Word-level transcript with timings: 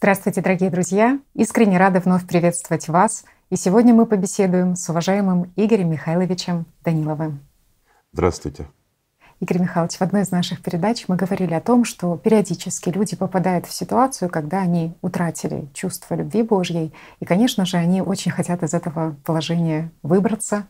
Здравствуйте, 0.00 0.42
дорогие 0.42 0.70
друзья! 0.70 1.18
Искренне 1.34 1.76
рада 1.76 1.98
вновь 1.98 2.24
приветствовать 2.24 2.86
вас. 2.86 3.24
И 3.50 3.56
сегодня 3.56 3.92
мы 3.92 4.06
побеседуем 4.06 4.76
с 4.76 4.88
уважаемым 4.88 5.52
Игорем 5.56 5.90
Михайловичем 5.90 6.66
Даниловым. 6.84 7.40
Здравствуйте. 8.12 8.68
Игорь 9.40 9.58
Михайлович, 9.58 9.96
в 9.96 10.02
одной 10.02 10.22
из 10.22 10.30
наших 10.30 10.62
передач 10.62 11.06
мы 11.08 11.16
говорили 11.16 11.52
о 11.52 11.60
том, 11.60 11.84
что 11.84 12.16
периодически 12.16 12.90
люди 12.90 13.16
попадают 13.16 13.66
в 13.66 13.72
ситуацию, 13.72 14.30
когда 14.30 14.60
они 14.60 14.94
утратили 15.02 15.66
чувство 15.74 16.14
любви 16.14 16.44
Божьей. 16.44 16.94
И, 17.18 17.24
конечно 17.24 17.66
же, 17.66 17.76
они 17.76 18.00
очень 18.00 18.30
хотят 18.30 18.62
из 18.62 18.74
этого 18.74 19.16
положения 19.24 19.90
выбраться, 20.04 20.68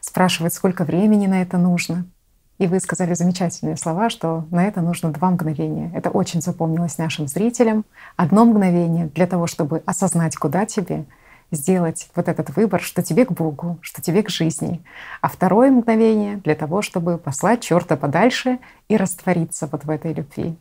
спрашивают, 0.00 0.54
сколько 0.54 0.84
времени 0.84 1.26
на 1.26 1.42
это 1.42 1.58
нужно. 1.58 2.06
И 2.60 2.66
вы 2.66 2.78
сказали 2.78 3.14
замечательные 3.14 3.78
слова, 3.78 4.10
что 4.10 4.44
на 4.50 4.66
это 4.66 4.82
нужно 4.82 5.10
два 5.10 5.30
мгновения. 5.30 5.90
Это 5.94 6.10
очень 6.10 6.42
запомнилось 6.42 6.98
нашим 6.98 7.26
зрителям. 7.26 7.86
Одно 8.16 8.44
мгновение 8.44 9.06
для 9.06 9.26
того, 9.26 9.46
чтобы 9.46 9.82
осознать, 9.86 10.36
куда 10.36 10.66
тебе, 10.66 11.06
сделать 11.50 12.10
вот 12.14 12.28
этот 12.28 12.54
выбор, 12.54 12.82
что 12.82 13.02
тебе 13.02 13.24
к 13.24 13.32
Богу, 13.32 13.78
что 13.80 14.02
тебе 14.02 14.22
к 14.22 14.28
жизни. 14.28 14.82
А 15.22 15.30
второе 15.30 15.70
мгновение 15.70 16.36
для 16.36 16.54
того, 16.54 16.82
чтобы 16.82 17.16
послать 17.16 17.62
черта 17.62 17.96
подальше 17.96 18.58
и 18.88 18.98
раствориться 18.98 19.66
вот 19.72 19.86
в 19.86 19.88
этой 19.88 20.12
любви. 20.12 20.54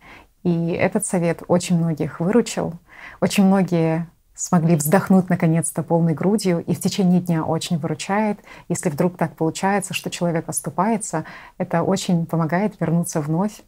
И 0.44 0.70
этот 0.70 1.06
совет 1.06 1.44
очень 1.50 1.78
многих 1.78 2.22
выручил. 2.22 2.76
Очень 3.20 3.44
многие 3.44 4.08
смогли 4.40 4.78
вздохнуть 4.78 5.30
наконец-то 5.30 5.84
полной 5.84 6.14
грудью 6.14 6.64
и 6.66 6.74
в 6.74 6.80
течение 6.80 7.20
дня 7.20 7.44
очень 7.44 7.78
выручает. 7.78 8.40
Если 8.70 8.90
вдруг 8.90 9.18
так 9.18 9.36
получается, 9.36 9.94
что 9.94 10.10
человек 10.10 10.48
оступается, 10.48 11.26
это 11.58 11.84
очень 11.84 12.26
помогает 12.26 12.80
вернуться 12.80 13.20
вновь 13.20 13.62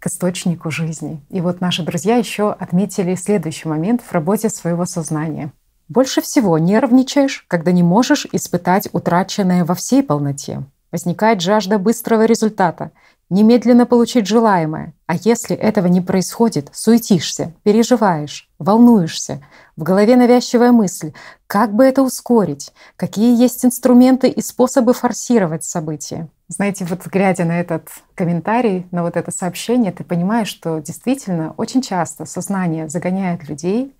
к 0.00 0.08
источнику 0.08 0.72
жизни. 0.72 1.22
И 1.30 1.40
вот 1.40 1.60
наши 1.60 1.84
друзья 1.84 2.16
еще 2.16 2.52
отметили 2.52 3.14
следующий 3.14 3.68
момент 3.68 4.02
в 4.02 4.12
работе 4.12 4.50
своего 4.50 4.86
сознания. 4.86 5.52
Больше 5.88 6.20
всего 6.20 6.58
нервничаешь, 6.58 7.44
когда 7.46 7.70
не 7.70 7.84
можешь 7.84 8.26
испытать 8.32 8.88
утраченное 8.92 9.64
во 9.64 9.76
всей 9.76 10.02
полноте. 10.02 10.64
Возникает 10.90 11.40
жажда 11.40 11.78
быстрого 11.78 12.24
результата, 12.24 12.90
немедленно 13.32 13.86
получить 13.86 14.26
желаемое. 14.26 14.94
А 15.06 15.14
если 15.16 15.56
этого 15.56 15.86
не 15.86 16.00
происходит, 16.00 16.68
суетишься, 16.72 17.52
переживаешь, 17.62 18.48
волнуешься. 18.58 19.42
В 19.76 19.82
голове 19.82 20.16
навязчивая 20.16 20.72
мысль, 20.72 21.12
как 21.46 21.72
бы 21.74 21.84
это 21.84 22.02
ускорить, 22.02 22.72
какие 22.96 23.40
есть 23.40 23.64
инструменты 23.64 24.28
и 24.28 24.40
способы 24.42 24.92
форсировать 24.92 25.64
события. 25.64 26.28
Знаете, 26.48 26.84
вот 26.84 27.06
глядя 27.06 27.44
на 27.44 27.60
этот 27.60 27.88
комментарий, 28.14 28.86
на 28.90 29.02
вот 29.02 29.16
это 29.16 29.30
сообщение, 29.30 29.92
ты 29.92 30.04
понимаешь, 30.04 30.48
что 30.48 30.78
действительно 30.80 31.54
очень 31.56 31.82
часто 31.82 32.26
сознание 32.26 32.88
загоняет 32.88 33.48
людей 33.48 33.94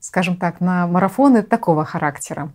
скажем 0.00 0.36
так, 0.36 0.60
на 0.60 0.86
марафоны 0.86 1.42
такого 1.42 1.84
характера. 1.84 2.52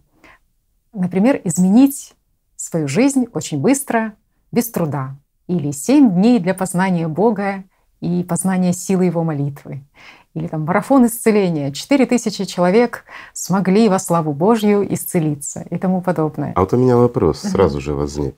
Например, 0.94 1.40
изменить 1.44 2.14
свою 2.56 2.88
жизнь 2.88 3.26
очень 3.34 3.60
быстро, 3.60 4.14
без 4.52 4.70
труда. 4.70 5.16
Или 5.54 5.70
семь 5.70 6.10
дней 6.10 6.40
для 6.40 6.56
познания 6.56 7.08
Бога 7.08 7.64
и 8.02 8.24
познания 8.24 8.74
силы 8.74 9.06
Его 9.06 9.24
молитвы. 9.24 9.84
Или 10.34 10.48
там 10.48 10.66
марафон 10.66 11.06
исцеления. 11.06 11.72
Четыре 11.72 12.08
тысячи 12.08 12.44
человек 12.46 13.06
смогли 13.34 13.88
во 13.88 14.00
славу 14.00 14.34
Божью 14.34 14.92
исцелиться 14.92 15.64
и 15.70 15.78
тому 15.78 16.02
подобное. 16.02 16.54
А 16.56 16.62
вот 16.62 16.74
у 16.74 16.78
меня 16.78 16.98
вопрос 16.98 17.42
сразу 17.42 17.80
же 17.80 17.94
возник. 17.94 18.36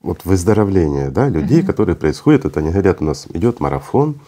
Вот 0.00 0.24
выздоровление 0.24 1.10
да, 1.10 1.28
людей, 1.28 1.62
которые 1.62 1.94
происходят, 1.94 2.44
это 2.44 2.58
они 2.58 2.70
говорят, 2.70 3.00
у 3.00 3.04
нас 3.04 3.28
идет 3.32 3.60
марафон, 3.60 4.18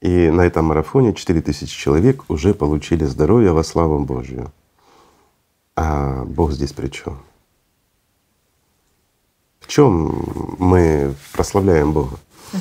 и 0.00 0.30
на 0.30 0.42
этом 0.42 0.66
марафоне 0.66 1.14
4000 1.14 1.66
человек 1.66 2.24
уже 2.28 2.54
получили 2.54 3.04
здоровье 3.04 3.50
во 3.50 3.64
славу 3.64 3.98
Божью. 4.04 4.52
А 5.74 6.24
Бог 6.26 6.52
здесь 6.52 6.72
при 6.72 6.88
чем? 6.90 7.18
В 9.68 9.70
чем 9.70 10.56
мы 10.58 11.14
прославляем 11.34 11.92
Бога? 11.92 12.16
Угу. 12.54 12.60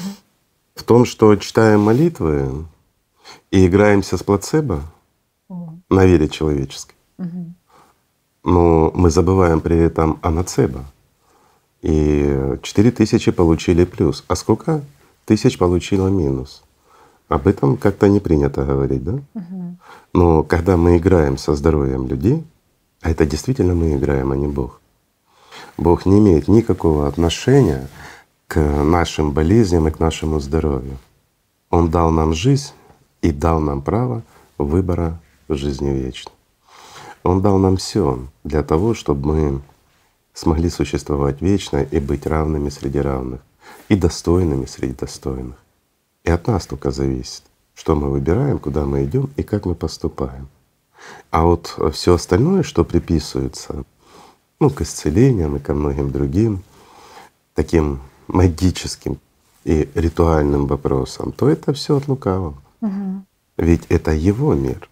В 0.76 0.84
том, 0.84 1.06
что 1.06 1.34
читаем 1.38 1.80
молитвы 1.80 2.66
и 3.50 3.66
играемся 3.66 4.18
с 4.18 4.24
плацебо 4.24 4.82
угу. 5.48 5.80
на 5.90 6.06
вере 6.06 6.28
человеческой. 6.28 6.96
Угу. 7.18 7.54
Но 8.44 8.92
мы 8.94 9.10
забываем 9.10 9.62
при 9.62 9.78
этом 9.78 10.20
о 10.22 10.32
нацебо. 10.32 10.84
И 11.82 12.58
четыре 12.62 12.92
тысячи 12.92 13.32
получили 13.32 13.86
плюс. 13.86 14.26
А 14.28 14.36
сколько 14.36 14.84
тысяч 15.24 15.58
получило 15.58 16.10
минус? 16.10 16.62
Об 17.30 17.48
этом 17.48 17.78
как-то 17.78 18.10
не 18.10 18.20
принято 18.20 18.66
говорить, 18.66 19.06
да? 19.06 19.14
Угу. 19.34 19.78
Но 20.14 20.44
когда 20.44 20.76
мы 20.76 20.98
играем 20.98 21.38
со 21.38 21.56
здоровьем 21.56 22.06
людей, 22.06 22.46
а 23.02 23.12
это 23.12 23.26
действительно 23.26 23.76
мы 23.76 23.96
играем, 23.96 24.34
а 24.34 24.36
не 24.36 24.48
Бог. 24.48 24.82
Бог 25.78 26.06
не 26.06 26.20
имеет 26.20 26.48
никакого 26.48 27.08
отношения 27.08 27.88
к 28.48 28.60
нашим 28.60 29.32
болезням 29.32 29.88
и 29.88 29.92
к 29.92 30.00
нашему 30.00 30.40
здоровью. 30.40 30.98
Он 31.70 31.92
дал 31.92 32.12
нам 32.12 32.34
жизнь 32.34 32.72
и 33.22 33.32
дал 33.32 33.60
нам 33.60 33.82
право 33.82 34.24
выбора 34.58 35.20
в 35.48 35.56
жизни 35.56 35.90
вечной. 35.90 36.34
Он 37.24 37.42
дал 37.42 37.58
нам 37.58 37.78
все 37.78 38.20
для 38.44 38.64
того, 38.64 38.94
чтобы 38.94 39.34
мы 39.34 39.62
смогли 40.34 40.70
существовать 40.70 41.42
вечно 41.42 41.78
и 41.84 42.00
быть 42.00 42.26
равными 42.26 42.70
среди 42.70 43.00
равных 43.00 43.42
и 43.90 43.96
достойными 43.96 44.66
среди 44.66 44.94
достойных. 44.94 45.58
И 46.24 46.30
от 46.30 46.48
нас 46.48 46.66
только 46.66 46.92
зависит, 46.92 47.44
что 47.74 47.96
мы 47.96 48.10
выбираем, 48.10 48.60
куда 48.60 48.86
мы 48.86 49.04
идем 49.04 49.30
и 49.36 49.44
как 49.44 49.66
мы 49.66 49.76
поступаем. 49.76 50.48
А 51.32 51.44
вот 51.44 51.78
все 51.94 52.14
остальное, 52.14 52.64
что 52.64 52.84
приписывается 52.84 53.84
ну, 54.60 54.70
к 54.70 54.82
исцелениям 54.82 55.56
и 55.56 55.60
ко 55.60 55.74
многим 55.74 56.12
другим 56.12 56.64
таким 57.54 58.00
магическим 58.28 59.20
и 59.64 59.90
ритуальным 59.96 60.68
вопросам, 60.68 61.32
то 61.32 61.50
это 61.50 61.74
все 61.74 61.98
от 61.98 62.08
лукавого. 62.08 62.56
Угу. 62.82 63.26
Ведь 63.58 63.86
это 63.90 64.12
его 64.12 64.54
мир. 64.54 64.90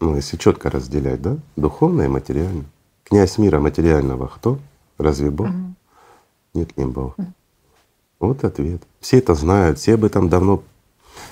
Ну, 0.00 0.16
если 0.16 0.36
четко 0.36 0.70
разделять, 0.70 1.22
да, 1.22 1.36
духовное 1.56 2.06
и 2.06 2.08
материальное. 2.08 2.66
Князь 3.04 3.38
мира 3.38 3.60
материального 3.60 4.26
кто? 4.26 4.58
Разве 4.98 5.30
Бог? 5.30 5.48
Угу. 5.48 5.74
Нет, 6.54 6.76
не 6.76 6.86
Бог. 6.86 7.18
Угу. 7.18 7.26
Вот 8.20 8.44
ответ. 8.44 8.82
Все 9.00 9.18
это 9.18 9.34
знают, 9.34 9.78
все 9.78 9.94
об 9.94 10.04
этом 10.04 10.28
давно 10.28 10.62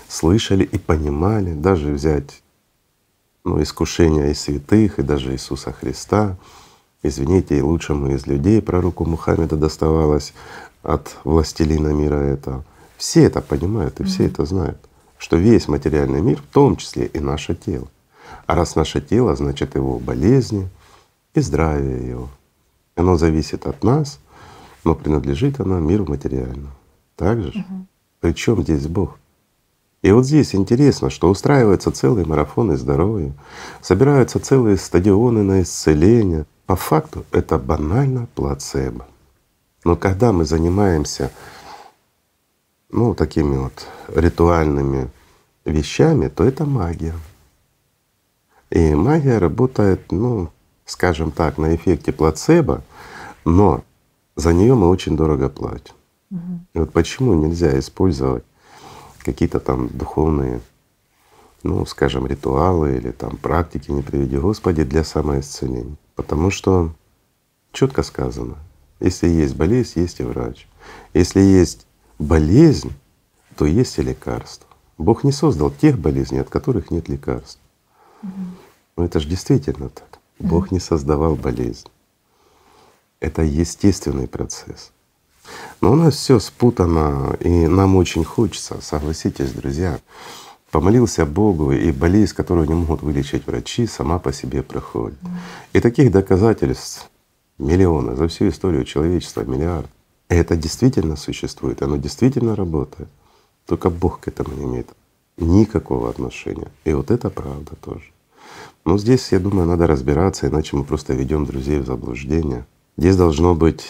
слышали 0.09 0.65
и 0.65 0.79
понимали. 0.79 1.53
Даже 1.53 1.93
взять 1.93 2.43
ну, 3.45 3.63
искушения 3.63 4.31
и 4.31 4.35
святых, 4.35 4.99
и 4.99 5.03
даже 5.03 5.33
Иисуса 5.33 5.73
Христа. 5.73 6.37
Извините, 7.03 7.59
и 7.59 7.63
лучшему 7.63 8.11
из 8.13 8.27
людей 8.27 8.61
пророку 8.61 9.05
Мухаммеда 9.05 9.57
доставалось 9.57 10.35
от 10.83 11.17
властелина 11.25 11.89
мира 11.89 12.17
этого. 12.17 12.65
Все 12.97 13.25
это 13.25 13.41
понимают 13.41 14.01
и 14.01 14.05
все 14.05 14.27
это 14.27 14.45
знают, 14.45 14.79
что 15.17 15.37
весь 15.37 15.69
материальный 15.69 16.21
мир, 16.21 16.43
в 16.43 16.53
том 16.53 16.77
числе 16.77 17.07
и 17.07 17.21
наше 17.21 17.55
тело. 17.55 17.87
А 18.47 18.55
раз 18.55 18.75
наше 18.75 19.01
тело, 19.01 19.37
значит 19.37 19.75
его 19.77 19.99
болезни 19.99 20.69
и 21.35 21.41
здравие 21.41 22.09
его. 22.09 22.29
Оно 22.97 23.17
зависит 23.17 23.67
от 23.67 23.85
нас, 23.85 24.19
но 24.85 24.95
принадлежит 24.95 25.61
оно 25.61 25.79
миру 25.79 26.05
материальному. 26.07 26.73
Так 27.15 27.43
же? 27.43 27.51
Угу. 27.51 27.87
Причем 28.21 28.63
здесь 28.63 28.87
Бог? 28.87 29.19
И 30.03 30.11
вот 30.13 30.27
здесь 30.27 30.55
интересно, 30.55 31.11
что 31.11 31.29
устраиваются 31.29 31.91
целые 31.91 32.25
марафоны 32.25 32.77
здоровья, 32.77 33.33
собираются 33.81 34.39
целые 34.39 34.77
стадионы 34.77 35.43
на 35.43 35.63
исцеление. 35.63 36.47
По 36.69 36.77
факту 36.77 37.25
это 37.33 37.59
банально 37.59 38.29
плацебо. 38.35 39.07
Но 39.85 39.97
когда 39.97 40.33
мы 40.33 40.45
занимаемся 40.45 41.31
ну, 42.91 43.15
такими 43.15 43.57
вот 43.57 43.87
ритуальными 44.15 45.09
вещами, 45.65 46.29
то 46.29 46.45
это 46.45 46.67
магия. 46.67 47.15
И 48.69 48.95
магия 48.95 49.39
работает, 49.39 50.13
ну, 50.13 50.51
скажем 50.85 51.31
так, 51.31 51.57
на 51.57 51.75
эффекте 51.75 52.13
плацебо, 52.13 52.83
но 53.47 53.83
за 54.37 54.53
нее 54.53 54.75
мы 54.75 54.91
очень 54.91 55.17
дорого 55.17 55.49
платим. 55.49 55.95
Угу. 56.31 56.61
И 56.75 56.79
вот 56.81 56.93
почему 56.93 57.33
нельзя 57.33 57.79
использовать 57.79 58.45
какие-то 59.21 59.59
там 59.59 59.89
духовные, 59.89 60.61
ну, 61.69 61.85
скажем, 61.87 62.27
ритуалы 62.27 62.97
или 62.97 63.11
там 63.11 63.37
практики, 63.37 63.91
не 63.91 64.03
приведи 64.03 64.39
Господи, 64.39 64.85
для 64.85 65.05
самоисцеления. 65.05 65.97
Потому 66.15 66.51
что 66.51 66.93
четко 67.73 68.03
сказано, 68.03 68.57
если 69.01 69.29
есть 69.29 69.55
болезнь, 69.55 70.01
есть 70.01 70.21
и 70.21 70.23
врач. 70.23 70.67
Если 71.13 71.41
есть 71.41 71.87
болезнь, 72.19 72.93
то 73.57 73.67
есть 73.67 73.99
и 73.99 74.03
лекарство. 74.03 74.67
Бог 74.97 75.25
не 75.25 75.33
создал 75.33 75.71
тех 75.71 75.99
болезней, 75.99 76.39
от 76.39 76.49
которых 76.49 76.91
нет 76.91 77.09
лекарств. 77.09 77.61
Угу. 78.23 78.33
Ну 78.97 79.05
это 79.05 79.21
же 79.21 79.29
действительно 79.29 79.91
так. 79.91 80.19
Бог 80.39 80.71
не 80.71 80.81
создавал 80.81 81.37
болезнь. 81.37 81.87
Это 83.21 83.43
естественный 83.43 84.27
процесс. 84.27 84.91
Но 85.81 85.93
у 85.93 85.97
нас 85.97 86.15
все 86.15 86.39
спутано, 86.39 87.37
и 87.41 87.67
нам 87.67 87.97
очень 87.97 88.25
хочется, 88.25 88.81
согласитесь, 88.81 89.53
друзья, 89.53 89.99
помолился 90.71 91.27
Богу, 91.27 91.73
и 91.73 91.93
болезнь, 91.93 92.35
которую 92.35 92.69
не 92.69 92.75
могут 92.75 93.03
вылечить 93.03 93.47
врачи, 93.47 93.87
сама 93.87 94.19
по 94.19 94.33
себе 94.33 94.63
проходит. 94.63 95.19
И 95.73 95.81
таких 95.81 96.13
доказательств 96.13 97.11
миллионы 97.59 98.17
за 98.17 98.29
всю 98.29 98.49
историю 98.49 98.85
человечества, 98.85 99.43
миллиард. 99.43 99.89
И 100.29 100.35
это 100.35 100.57
действительно 100.57 101.17
существует, 101.17 101.83
оно 101.83 101.97
действительно 101.97 102.55
работает. 102.55 103.09
Только 103.67 103.91
Бог 103.91 104.21
к 104.21 104.29
этому 104.29 104.55
не 104.55 104.65
имеет 104.65 104.89
никакого 105.37 106.11
отношения. 106.11 106.69
И 106.85 106.93
вот 106.93 107.11
это 107.11 107.31
правда 107.31 107.77
тоже. 107.77 108.05
Но 108.85 108.99
здесь, 108.99 109.33
я 109.33 109.39
думаю, 109.39 109.69
надо 109.69 109.87
разбираться, 109.87 110.49
иначе 110.49 110.77
мы 110.77 110.85
просто 110.85 111.13
ведем 111.15 111.45
друзей 111.45 111.79
в 111.79 111.87
заблуждение. 111.87 112.67
Здесь 112.97 113.17
должно 113.17 113.55
быть 113.55 113.85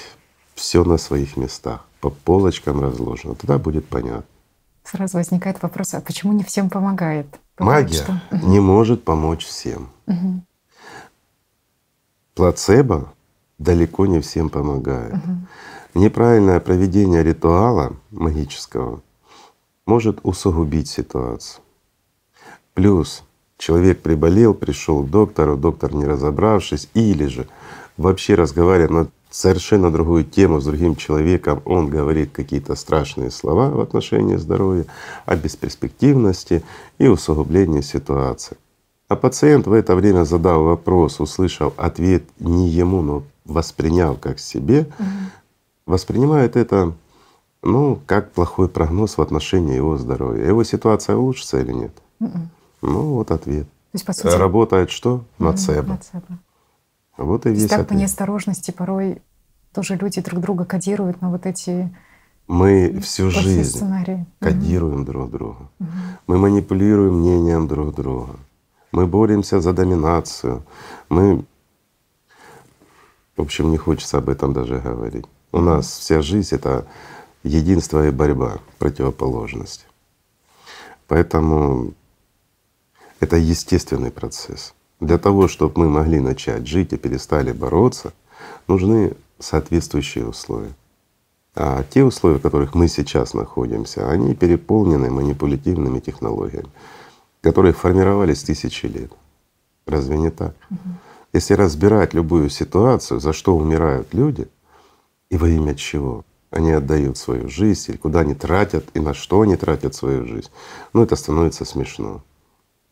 все 0.55 0.85
на 0.85 0.99
своих 0.99 1.37
местах, 1.37 1.85
по 2.01 2.11
полочкам 2.11 2.81
разложено. 2.81 3.35
Тогда 3.35 3.59
будет 3.59 3.87
понятно. 3.87 4.25
Сразу 4.91 5.19
возникает 5.19 5.63
вопрос, 5.63 5.93
а 5.93 6.01
почему 6.01 6.33
не 6.33 6.43
всем 6.43 6.71
помогает? 6.71 7.27
Бывает, 7.59 7.89
Магия 7.89 8.03
что... 8.03 8.21
не 8.47 8.59
может 8.59 9.05
помочь 9.05 9.45
всем. 9.45 9.91
Угу. 10.07 10.43
Плацебо 12.35 13.13
далеко 13.59 14.07
не 14.07 14.21
всем 14.21 14.49
помогает. 14.49 15.15
Угу. 15.15 16.01
Неправильное 16.01 16.59
проведение 16.61 17.23
ритуала 17.23 17.97
магического 18.11 19.03
может 19.85 20.21
усугубить 20.23 20.89
ситуацию. 20.89 21.63
Плюс 22.73 23.25
человек 23.59 24.01
приболел, 24.01 24.55
пришел 24.55 25.03
к 25.03 25.11
доктору, 25.11 25.59
доктор 25.59 25.93
не 25.93 26.07
разобравшись, 26.07 26.89
или 26.95 27.27
же 27.27 27.47
вообще 27.99 28.37
разговаривая 28.37 29.05
на 29.05 29.11
совершенно 29.39 29.93
другую 29.93 30.25
тему 30.25 30.61
с 30.61 30.65
другим 30.65 30.97
человеком, 30.97 31.63
он 31.65 31.89
говорит 31.89 32.33
какие-то 32.33 32.75
страшные 32.75 33.31
слова 33.31 33.71
в 33.71 33.79
отношении 33.79 34.35
здоровья, 34.35 34.85
о 35.27 35.37
бесперспективности 35.37 36.65
и 36.99 37.07
усугублении 37.07 37.81
ситуации. 37.81 38.57
А 39.07 39.15
пациент 39.15 39.69
в 39.69 39.73
это 39.73 39.95
время 39.95 40.25
задал 40.25 40.65
вопрос, 40.65 41.21
услышав 41.21 41.73
ответ 41.77 42.25
не 42.41 42.69
ему, 42.69 43.01
но 43.01 43.23
воспринял 43.45 44.17
как 44.17 44.41
себе, 44.41 44.89
угу. 44.99 45.09
воспринимает 45.87 46.57
это 46.57 46.93
ну, 47.63 48.01
как 48.07 48.33
плохой 48.33 48.69
прогноз 48.69 49.19
в 49.19 49.23
отношении 49.23 49.77
его 49.77 49.99
здоровья. 49.99 50.47
Его 50.47 50.65
ситуация 50.65 51.15
улучшится 51.15 51.61
или 51.61 51.73
нет? 51.73 51.93
Mm-mm. 52.21 52.47
Ну, 52.83 53.15
вот 53.15 53.31
ответ. 53.31 53.65
То 53.65 53.95
есть, 53.95 54.05
по 54.05 54.13
сути, 54.13 54.35
Работает 54.35 54.91
что? 54.91 55.25
Нацебо. 55.39 55.89
Нацебо. 55.89 56.39
Вот 57.17 57.47
и 57.47 57.51
весь 57.51 57.63
так 57.63 57.81
ответ. 57.81 57.89
по 57.89 57.93
неосторожности 57.95 58.71
порой 58.71 59.21
тоже 59.79 59.95
люди 59.95 60.21
друг 60.21 60.41
друга 60.41 60.65
кодируют 60.65 61.23
на 61.23 61.31
вот 61.31 61.47
эти 61.47 61.95
мы 62.49 62.99
всю 63.01 63.31
жизнь 63.31 63.63
сценарии. 63.63 64.27
кодируем 64.41 65.03
угу. 65.03 65.05
друг 65.05 65.31
друга. 65.31 65.71
Угу. 65.79 65.89
Мы 66.27 66.39
манипулируем 66.39 67.21
мнением 67.21 67.69
друг 67.69 67.95
друга. 67.95 68.35
Мы 68.91 69.07
боремся 69.07 69.61
за 69.61 69.73
доминацию. 69.73 70.65
Мы, 71.09 71.45
в 73.37 73.43
общем, 73.43 73.71
не 73.71 73.77
хочется 73.77 74.19
об 74.19 74.29
этом 74.29 74.53
даже 74.53 74.81
говорить. 74.81 75.27
У 75.53 75.61
нас 75.61 75.87
вся 75.87 76.23
жизнь 76.23 76.57
это 76.57 76.85
единство 77.45 78.09
и 78.09 78.11
борьба 78.11 78.59
противоположности. 78.79 79.85
Поэтому 81.07 81.93
это 83.21 83.37
естественный 83.37 84.11
процесс. 84.11 84.75
Для 84.99 85.19
того, 85.19 85.47
чтобы 85.47 85.83
мы 85.83 85.89
могли 85.89 86.19
начать 86.19 86.67
жить 86.67 86.93
и 86.93 86.97
перестали 86.97 87.53
бороться, 87.53 88.13
нужны 88.67 89.13
соответствующие 89.39 90.27
условия. 90.27 90.75
А 91.55 91.83
те 91.83 92.05
условия, 92.05 92.39
в 92.39 92.43
которых 92.43 92.75
мы 92.75 92.89
сейчас 92.89 93.35
находимся, 93.35 94.09
они 94.11 94.35
переполнены 94.35 95.11
манипулятивными 95.11 95.99
технологиями, 96.01 96.69
которые 97.41 97.73
формировались 97.73 98.43
тысячи 98.43 98.87
лет. 98.87 99.13
Разве 99.87 100.19
не 100.19 100.31
так? 100.31 100.55
Угу. 100.71 100.79
Если 101.33 101.55
разбирать 101.55 102.15
любую 102.15 102.49
ситуацию, 102.49 103.21
за 103.21 103.33
что 103.33 103.57
умирают 103.57 104.15
люди 104.15 104.49
и 105.31 105.37
во 105.37 105.49
имя 105.49 105.75
чего 105.75 106.25
они 106.51 106.73
отдают 106.73 107.19
свою 107.19 107.49
жизнь, 107.49 107.91
или 107.91 107.97
куда 107.97 108.21
они 108.21 108.35
тратят 108.35 108.87
и 108.95 109.01
на 109.01 109.13
что 109.13 109.43
они 109.43 109.57
тратят 109.57 109.95
свою 109.95 110.27
жизнь, 110.27 110.49
ну 110.93 111.03
это 111.03 111.17
становится 111.17 111.65
смешно. 111.65 112.23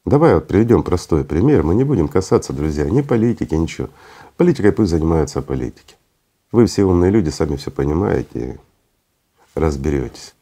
Давай 0.05 0.35
вот 0.35 0.47
приведем 0.47 0.83
простой 0.83 1.25
пример. 1.25 1.63
Мы 1.63 1.75
не 1.75 1.85
будем 1.85 2.09
касаться, 2.09 2.53
друзья, 2.53 2.89
ни 2.89 3.01
политики, 3.01 3.55
ничего. 3.55 3.89
Политикой 4.37 4.73
пусть 4.73 4.91
занимаются 4.91 5.43
политики. 5.43 5.97
Вы 6.53 6.67
все 6.67 6.85
умные 6.85 7.11
люди, 7.11 7.31
сами 7.31 7.57
все 7.57 7.71
понимаете, 7.71 8.59
разберетесь. 9.55 10.35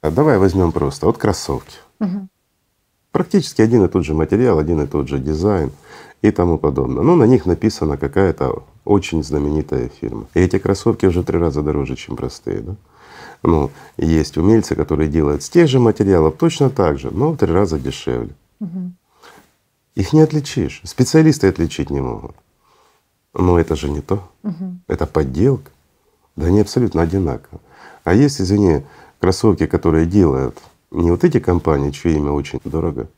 А 0.00 0.10
давай 0.10 0.38
возьмем 0.38 0.72
просто 0.72 1.06
вот 1.06 1.18
кроссовки. 1.18 1.76
Угу. 2.00 2.28
Практически 3.10 3.62
один 3.62 3.84
и 3.84 3.88
тот 3.88 4.04
же 4.04 4.14
материал, 4.14 4.58
один 4.58 4.80
и 4.82 4.86
тот 4.86 5.08
же 5.08 5.18
дизайн 5.18 5.70
и 6.22 6.30
тому 6.30 6.58
подобное. 6.58 7.02
Но 7.02 7.16
на 7.16 7.24
них 7.24 7.46
написана 7.46 7.96
какая-то 7.96 8.64
очень 8.84 9.22
знаменитая 9.22 9.88
фирма. 9.88 10.26
И 10.34 10.40
эти 10.40 10.58
кроссовки 10.58 11.06
уже 11.06 11.22
три 11.22 11.38
раза 11.38 11.62
дороже, 11.62 11.96
чем 11.96 12.16
простые. 12.16 12.60
Да? 12.60 12.76
Ну, 13.42 13.70
есть 13.96 14.36
умельцы, 14.36 14.74
которые 14.74 15.08
делают 15.08 15.42
с 15.42 15.50
тех 15.50 15.68
же 15.68 15.78
материалов 15.78 16.36
точно 16.38 16.70
так 16.70 16.98
же, 16.98 17.10
но 17.10 17.32
в 17.32 17.36
три 17.36 17.52
раза 17.52 17.78
дешевле. 17.78 18.34
Угу. 18.60 18.92
Их 19.96 20.12
не 20.12 20.22
отличишь. 20.22 20.80
Специалисты 20.84 21.48
отличить 21.48 21.90
не 21.90 22.00
могут. 22.00 22.34
Но 23.34 23.58
это 23.58 23.76
же 23.76 23.90
не 23.90 24.00
то. 24.00 24.22
Угу. 24.42 24.78
Это 24.88 25.06
подделка. 25.06 25.70
Да 26.36 26.46
они 26.46 26.60
абсолютно 26.60 27.02
одинаковые. 27.02 27.60
А 28.04 28.14
есть, 28.14 28.40
извини, 28.40 28.84
кроссовки, 29.20 29.66
которые 29.66 30.06
делают 30.06 30.58
не 30.90 31.10
вот 31.10 31.24
эти 31.24 31.40
компании, 31.40 31.90
чье 31.90 32.12
имя 32.16 32.30
очень 32.30 32.60
дорого 32.64 33.08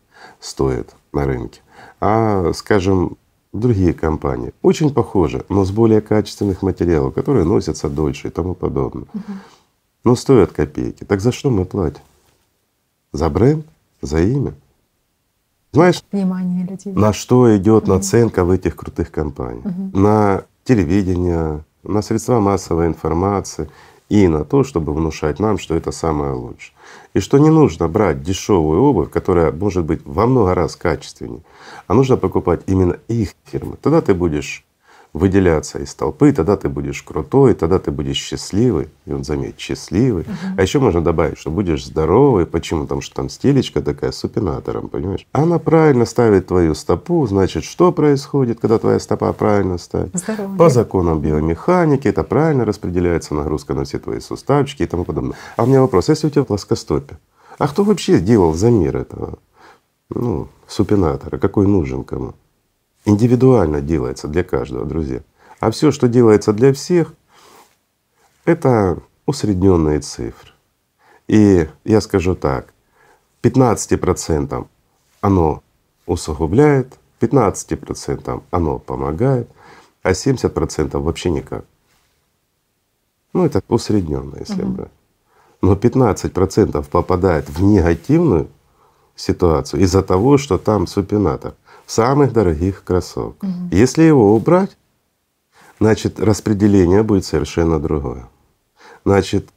стоит 0.41 0.95
на 1.13 1.25
рынке, 1.25 1.61
а, 2.01 2.53
скажем, 2.55 3.17
другие 3.53 3.93
компании. 3.93 4.53
Очень 4.63 4.93
похожи, 4.93 5.45
но 5.49 5.65
с 5.65 5.71
более 5.71 6.01
качественных 6.01 6.63
материалов, 6.63 7.15
которые 7.15 7.45
носятся 7.45 7.89
дольше 7.89 8.29
и 8.29 8.31
тому 8.31 8.55
подобное. 8.55 9.07
Угу. 9.15 9.33
Но 10.05 10.17
стоят 10.17 10.53
копейки. 10.53 11.05
Так 11.05 11.21
за 11.21 11.33
что 11.33 11.51
мы 11.51 11.65
платим? 11.65 12.01
За 13.13 13.29
бренд? 13.29 13.67
За 14.03 14.21
имя? 14.21 14.55
Знаешь, 15.77 16.03
Внимание 16.13 16.67
людей. 16.67 16.93
на 16.93 17.13
что 17.13 17.57
идет 17.57 17.87
наценка 17.87 18.45
в 18.45 18.51
этих 18.51 18.77
крутых 18.77 19.11
компаниях? 19.11 19.65
Угу. 19.65 19.99
На 19.99 20.45
телевидение, 20.65 21.65
на 21.83 22.03
средства 22.03 22.41
массовой 22.41 22.87
информации 22.87 23.71
и 24.09 24.29
на 24.29 24.45
то, 24.45 24.65
чтобы 24.65 24.93
внушать 24.93 25.39
нам, 25.41 25.59
что 25.59 25.75
это 25.75 25.93
самое 25.93 26.33
лучшее. 26.33 26.75
И 27.15 27.21
что 27.21 27.39
не 27.39 27.51
нужно 27.51 27.89
брать 27.89 28.23
дешевую 28.23 28.83
обувь, 28.83 29.11
которая 29.11 29.53
может 29.53 29.85
быть 29.85 30.01
во 30.05 30.27
много 30.27 30.55
раз 30.55 30.77
качественнее, 30.77 31.43
а 31.87 31.95
нужно 31.95 32.17
покупать 32.17 32.61
именно 32.67 32.97
их 33.09 33.35
фирмы. 33.45 33.77
Тогда 33.81 34.01
ты 34.01 34.15
будешь 34.15 34.66
выделяться 35.17 35.79
из 35.79 35.95
толпы, 35.95 36.31
тогда 36.33 36.57
ты 36.59 36.69
будешь 36.69 37.03
крутой, 37.03 37.55
тогда 37.55 37.79
ты 37.79 37.91
будешь 37.91 38.19
счастливый. 38.19 38.89
И 39.07 39.13
вот 39.13 39.25
заметь, 39.25 39.59
счастливый. 39.59 40.25
Uh-huh. 40.25 40.55
А 40.59 40.63
еще 40.63 40.79
можно 40.79 41.03
добавить, 41.03 41.39
что 41.39 41.51
будешь 41.51 41.87
здоровый. 41.87 42.45
Почему? 42.45 42.83
Потому 42.83 43.01
что 43.01 43.15
там 43.15 43.31
стелечка 43.31 43.81
такая 43.81 44.13
с 44.13 44.17
супинатором, 44.17 44.89
понимаешь? 44.89 45.27
Она 45.33 45.59
правильно 45.59 46.05
ставит 46.05 46.49
твою 46.49 46.75
стопу. 46.75 47.27
Значит, 47.27 47.65
что 47.65 47.93
происходит, 47.93 48.61
когда 48.61 48.79
твоя 48.79 49.01
стопа 49.01 49.33
правильно 49.33 49.79
ставит? 49.79 50.15
Здоровье. 50.15 50.59
По 50.59 50.69
законам 50.69 51.21
биомеханики 51.21 52.09
это 52.09 52.23
правильно 52.23 52.67
распределяется 52.67 53.35
нагрузка 53.35 53.73
на 53.73 53.85
все 53.85 53.99
твои 53.99 54.21
суставчики 54.21 54.83
и 54.83 54.87
тому 54.87 55.05
подобное. 55.05 55.37
А 55.57 55.65
у 55.65 55.67
меня 55.67 55.81
вопрос, 55.81 56.11
если 56.11 56.27
у 56.27 56.31
тебя 56.31 56.45
плоскостопие, 56.45 57.19
а 57.57 57.69
кто 57.69 57.85
вообще 57.85 58.19
делал 58.19 58.53
замер 58.53 58.99
этого? 58.99 59.39
Ну, 60.11 60.49
супинатора, 60.69 61.39
какой 61.39 61.67
нужен 61.67 62.05
кому? 62.05 62.35
Индивидуально 63.07 63.81
делается 63.81 64.29
для 64.29 64.45
каждого, 64.45 64.85
друзья. 64.85 65.23
А 65.61 65.71
все, 65.71 65.91
что 65.91 66.09
делается 66.09 66.53
для 66.53 66.75
всех, 66.75 67.15
это 68.45 68.99
усредненные 69.25 70.01
цифры. 70.01 70.51
И 71.29 71.67
я 71.85 72.01
скажу 72.01 72.35
так, 72.35 72.75
15% 73.43 74.67
оно 75.21 75.63
усугубляет, 76.05 76.99
15% 77.21 78.43
оно 78.51 78.79
помогает, 78.79 79.49
а 80.03 80.13
70% 80.13 80.99
вообще 80.99 81.31
никак. 81.31 81.65
Ну, 83.33 83.45
это 83.45 83.63
усредненно, 83.69 84.37
если 84.39 84.63
угу. 84.63 84.73
брать. 84.73 84.91
Но 85.63 85.75
15% 85.75 86.89
попадает 86.91 87.49
в 87.49 87.63
негативную 87.63 88.49
ситуацию 89.17 89.81
из-за 89.83 90.03
того, 90.03 90.39
что 90.39 90.59
там 90.59 90.87
супинатор 90.87 91.55
самых 91.87 92.33
дорогих 92.33 92.85
кроссовках. 92.85 93.49
Угу. 93.49 93.69
Если 93.71 94.03
его 94.03 94.35
убрать, 94.35 94.77
значит 95.81 96.21
распределение 96.21 97.03
будет 97.03 97.25
совершенно 97.25 97.79
другое. 97.79 98.29
Значит, 99.05 99.49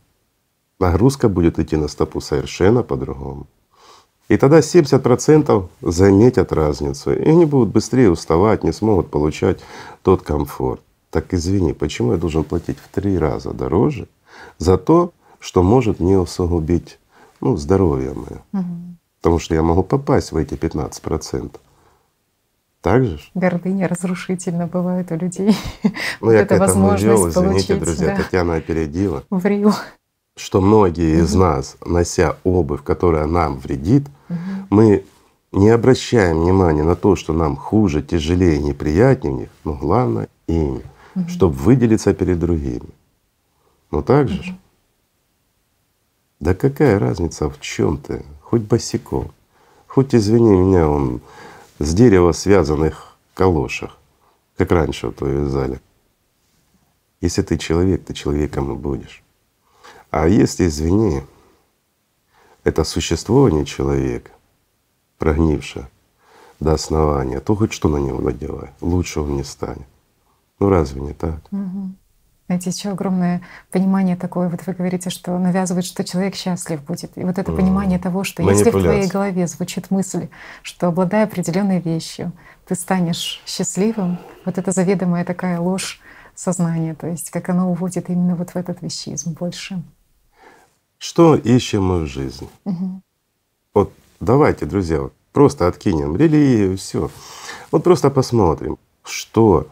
нагрузка 0.79 1.27
будет 1.29 1.59
идти 1.59 1.75
на 1.75 1.87
стопу 1.87 2.21
совершенно 2.21 2.83
по-другому. 2.83 3.47
И 4.27 4.37
тогда 4.37 4.59
70% 4.59 5.67
заметят 5.81 6.53
разницу, 6.53 7.11
и 7.11 7.27
они 7.27 7.45
будут 7.45 7.69
быстрее 7.69 8.11
уставать, 8.11 8.63
не 8.63 8.71
смогут 8.71 9.09
получать 9.09 9.59
тот 10.03 10.21
комфорт. 10.21 10.81
Так 11.09 11.33
извини, 11.33 11.73
почему 11.73 12.11
я 12.11 12.19
должен 12.19 12.43
платить 12.43 12.77
в 12.77 12.87
три 12.89 13.17
раза 13.17 13.51
дороже 13.51 14.07
за 14.59 14.77
то, 14.77 15.11
что 15.39 15.63
может 15.63 15.99
мне 15.99 16.19
усугубить 16.19 16.99
ну, 17.41 17.57
здоровье 17.57 18.13
мое? 18.13 18.43
Угу. 18.53 18.75
Потому 19.19 19.39
что 19.39 19.55
я 19.55 19.63
могу 19.63 19.81
попасть 19.81 20.31
в 20.31 20.37
эти 20.37 20.53
15%. 20.53 21.55
Так 22.81 23.03
же? 23.03 23.19
Гордыня 23.33 23.87
разрушительно 23.87 24.67
бывает 24.67 25.11
у 25.11 25.15
людей. 25.15 25.55
Ну, 26.21 26.27
вот 26.27 26.31
я 26.33 26.45
к 26.45 26.51
этому 26.51 26.95
вел, 26.95 27.29
извините, 27.29 27.75
друзья, 27.75 28.07
да. 28.07 28.23
Татьяна 28.23 28.55
опередила. 28.55 29.23
В 29.29 29.45
Рио. 29.45 29.73
Что 30.37 30.61
многие 30.61 31.17
угу. 31.17 31.23
из 31.25 31.35
нас, 31.35 31.77
нося 31.85 32.37
обувь, 32.43 32.83
которая 32.83 33.25
нам 33.25 33.59
вредит, 33.59 34.07
угу. 34.29 34.37
мы 34.69 35.05
не 35.51 35.69
обращаем 35.69 36.41
внимания 36.41 36.83
на 36.83 36.95
то, 36.95 37.15
что 37.15 37.33
нам 37.33 37.57
хуже, 37.57 38.01
тяжелее, 38.01 38.59
неприятнее 38.59 39.33
в 39.33 39.37
них, 39.39 39.49
но 39.65 39.73
главное 39.73 40.29
ими, 40.47 40.83
угу. 41.15 41.29
чтобы 41.29 41.53
выделиться 41.53 42.13
перед 42.13 42.39
другими. 42.39 42.89
Ну 43.91 44.01
так 44.01 44.29
же? 44.29 44.51
Угу. 44.51 44.57
Да 46.39 46.53
какая 46.53 46.99
разница 46.99 47.49
в 47.49 47.59
чем 47.59 47.97
ты? 47.97 48.23
Хоть 48.41 48.61
босиком, 48.61 49.31
хоть 49.87 50.15
извини 50.15 50.57
меня, 50.57 50.87
он 50.87 51.21
с 51.79 51.93
дерева 51.93 52.33
связанных 52.33 53.17
калошах, 53.33 53.97
как 54.57 54.71
раньше 54.71 55.07
вот 55.07 55.21
вязали. 55.21 55.81
Если 57.21 57.41
ты 57.41 57.57
человек, 57.57 58.05
ты 58.05 58.13
человеком 58.13 58.71
и 58.73 58.75
будешь. 58.75 59.23
А 60.11 60.27
если, 60.27 60.67
извини, 60.67 61.23
это 62.63 62.83
существо, 62.83 63.45
а 63.45 63.51
не 63.51 63.65
человек, 63.65 64.31
прогнившее 65.17 65.89
до 66.59 66.73
основания, 66.73 67.39
то 67.39 67.55
хоть 67.55 67.73
что 67.73 67.87
на 67.89 67.97
него 67.97 68.19
надевай, 68.21 68.71
лучше 68.81 69.21
он 69.21 69.37
не 69.37 69.43
станет. 69.43 69.87
Ну 70.59 70.69
разве 70.69 71.01
не 71.01 71.13
так? 71.13 71.39
Угу. 71.51 71.91
Знаете, 72.49 72.71
еще 72.71 72.89
огромное 72.89 73.43
понимание 73.69 74.15
такое, 74.15 74.49
вот 74.49 74.61
вы 74.65 74.73
говорите, 74.73 75.11
что 75.11 75.37
навязывают, 75.37 75.85
что 75.85 76.03
человек 76.03 76.33
счастлив 76.33 76.81
будет. 76.81 77.15
И 77.15 77.23
вот 77.23 77.37
это 77.37 77.51
понимание 77.51 77.99
того, 77.99 78.23
что 78.23 78.41
если 78.41 78.71
в 78.71 78.81
твоей 78.81 79.07
голове 79.07 79.45
звучит 79.45 79.91
мысль, 79.91 80.29
что 80.63 80.87
обладая 80.87 81.25
определенной 81.25 81.79
вещью, 81.79 82.31
ты 82.65 82.73
станешь 82.73 83.43
счастливым, 83.45 84.17
вот 84.45 84.57
это 84.57 84.71
заведомая 84.71 85.25
такая 85.25 85.59
ложь 85.59 86.01
сознания, 86.33 86.95
то 86.95 87.05
есть 87.05 87.29
как 87.29 87.49
оно 87.49 87.69
уводит 87.69 88.09
именно 88.09 88.35
вот 88.35 88.49
в 88.49 88.55
этот 88.55 88.81
вещизм 88.81 89.33
больше. 89.33 89.83
Что 90.97 91.35
ищем 91.35 91.83
мы 91.83 91.99
в 91.99 92.07
жизни? 92.07 92.49
Угу. 92.65 93.01
Вот 93.75 93.93
давайте, 94.19 94.65
друзья, 94.65 95.01
вот 95.01 95.13
просто 95.33 95.67
откинем 95.67 96.17
религию, 96.17 96.79
все. 96.79 97.11
Вот 97.69 97.83
просто 97.83 98.09
посмотрим, 98.09 98.79
что 99.03 99.67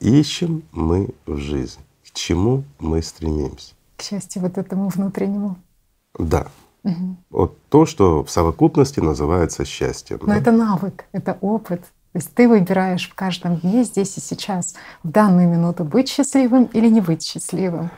ищем 0.00 0.64
мы 0.72 1.10
в 1.24 1.36
жизни 1.36 1.86
чему 2.16 2.64
мы 2.78 3.02
стремимся. 3.02 3.74
К 3.96 4.02
счастью, 4.02 4.42
вот 4.42 4.58
этому 4.58 4.88
внутреннему. 4.88 5.56
Да. 6.18 6.48
Угу. 6.82 7.16
Вот 7.30 7.58
то, 7.68 7.86
что 7.86 8.24
в 8.24 8.30
совокупности 8.30 9.00
называется 9.00 9.64
счастьем. 9.64 10.18
Но 10.22 10.28
да? 10.28 10.36
это 10.36 10.52
навык, 10.52 11.04
это 11.12 11.36
опыт. 11.40 11.80
То 12.12 12.18
есть 12.18 12.32
ты 12.34 12.48
выбираешь 12.48 13.10
в 13.10 13.14
каждом 13.14 13.56
дне, 13.56 13.84
здесь 13.84 14.16
и 14.16 14.20
сейчас, 14.20 14.74
в 15.02 15.10
данную 15.10 15.48
минуту 15.48 15.84
быть 15.84 16.08
счастливым 16.08 16.64
или 16.72 16.88
не 16.88 17.00
быть 17.00 17.22
счастливым. 17.22 17.90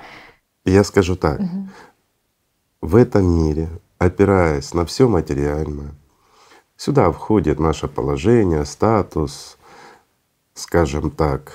Я 0.65 0.85
скажу 0.85 1.17
так. 1.17 1.41
Угу. 1.41 1.69
В 2.81 2.97
этом 2.97 3.25
мире, 3.25 3.69
опираясь 3.99 4.75
на 4.75 4.85
все 4.87 5.09
материальное, 5.09 5.95
сюда 6.77 7.13
входит 7.13 7.61
наше 7.61 7.87
положение, 7.89 8.65
статус, 8.65 9.59
скажем 10.55 11.11
так, 11.11 11.53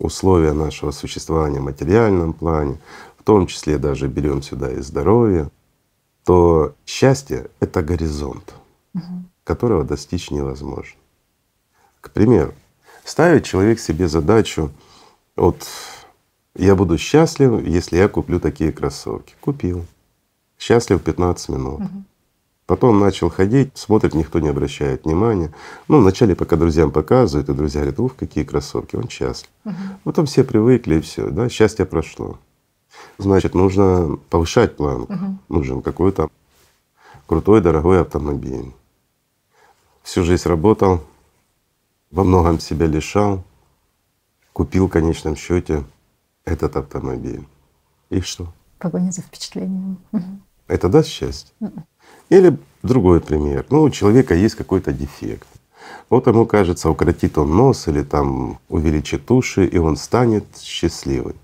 условия 0.00 0.52
нашего 0.52 0.90
существования 0.90 1.60
в 1.60 1.64
материальном 1.64 2.32
плане, 2.32 2.78
в 3.18 3.22
том 3.22 3.46
числе 3.46 3.78
даже 3.78 4.08
берем 4.08 4.42
сюда 4.42 4.72
и 4.72 4.80
здоровье, 4.80 5.50
то 6.24 6.74
счастье— 6.86 7.48
это 7.60 7.82
горизонт, 7.82 8.54
угу. 8.94 9.24
которого 9.44 9.84
достичь 9.84 10.30
невозможно. 10.30 10.98
К 12.00 12.10
примеру, 12.10 12.54
ставит 13.04 13.44
человек 13.44 13.78
себе 13.78 14.08
задачу, 14.08 14.70
вот 15.36 15.66
я 16.56 16.74
буду 16.74 16.98
счастлив, 16.98 17.64
если 17.66 17.98
я 17.98 18.08
куплю 18.08 18.40
такие 18.40 18.72
кроссовки. 18.72 19.34
Купил. 19.40 19.86
Счастлив 20.58 21.02
15 21.02 21.48
минут. 21.50 21.80
Угу. 21.80 22.04
Потом 22.70 23.00
начал 23.00 23.30
ходить, 23.30 23.76
смотрит, 23.76 24.14
никто 24.14 24.38
не 24.38 24.46
обращает 24.46 25.04
внимания. 25.04 25.52
Ну, 25.88 26.02
вначале 26.02 26.36
пока 26.36 26.54
друзьям 26.54 26.92
показывают, 26.92 27.48
и 27.48 27.52
друзья 27.52 27.80
говорят, 27.80 27.98
ух, 27.98 28.14
какие 28.14 28.44
кроссовки, 28.44 28.94
он 28.94 29.08
счастлив. 29.08 29.50
Угу. 29.64 29.74
Потом 30.04 30.26
все 30.26 30.44
привыкли, 30.44 30.98
и 30.98 31.00
все, 31.00 31.30
да, 31.30 31.48
счастье 31.48 31.84
прошло. 31.84 32.38
Значит, 33.18 33.56
нужно 33.56 34.20
повышать 34.30 34.76
планку, 34.76 35.12
угу. 35.12 35.38
нужен 35.48 35.82
какой-то 35.82 36.30
крутой, 37.26 37.60
дорогой 37.60 38.02
автомобиль. 38.02 38.72
Всю 40.04 40.22
жизнь 40.22 40.48
работал, 40.48 41.02
во 42.12 42.22
многом 42.22 42.60
себя 42.60 42.86
лишал, 42.86 43.42
купил 44.52 44.86
в 44.86 44.90
конечном 44.90 45.34
счете 45.34 45.82
этот 46.44 46.76
автомобиль. 46.76 47.44
И 48.10 48.20
что? 48.20 48.46
Погоня 48.78 49.10
за 49.10 49.22
впечатлением. 49.22 49.98
Это 50.68 50.88
даст 50.88 51.08
счастье? 51.08 51.52
Угу. 51.58 51.82
Или 52.30 52.56
другой 52.82 53.20
пример. 53.20 53.66
Ну, 53.70 53.82
у 53.82 53.90
человека 53.90 54.34
есть 54.34 54.54
какой-то 54.54 54.92
дефект. 54.92 55.46
Вот 56.08 56.26
ему 56.26 56.46
кажется, 56.46 56.88
укоротит 56.88 57.36
он 57.38 57.54
нос 57.56 57.88
или 57.88 58.02
там 58.02 58.58
увеличит 58.68 59.30
уши, 59.30 59.66
и 59.66 59.78
он 59.78 59.96
станет 59.96 60.44
счастливым. 60.58 61.36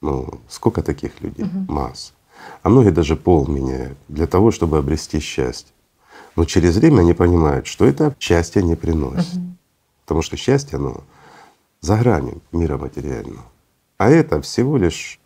Ну, 0.00 0.40
сколько 0.48 0.82
таких 0.82 1.20
людей? 1.20 1.44
Угу. 1.44 1.72
Масса. 1.72 2.12
А 2.62 2.68
многие 2.68 2.90
даже 2.90 3.14
пол 3.14 3.46
меняют 3.46 3.96
для 4.08 4.26
того, 4.26 4.50
чтобы 4.50 4.78
обрести 4.78 5.20
счастье. 5.20 5.72
Но 6.34 6.44
через 6.44 6.76
время 6.76 7.00
они 7.00 7.12
понимают, 7.12 7.66
что 7.66 7.84
это 7.84 8.16
счастье 8.18 8.62
не 8.62 8.74
приносит. 8.74 9.34
Угу. 9.34 9.56
Потому 10.02 10.22
что 10.22 10.36
счастье, 10.36 10.76
оно 10.76 11.04
за 11.80 11.96
гранью 11.98 12.40
мира 12.52 12.78
материального. 12.78 13.44
А 13.98 14.10
это 14.10 14.40
всего 14.40 14.76
лишь 14.76 15.20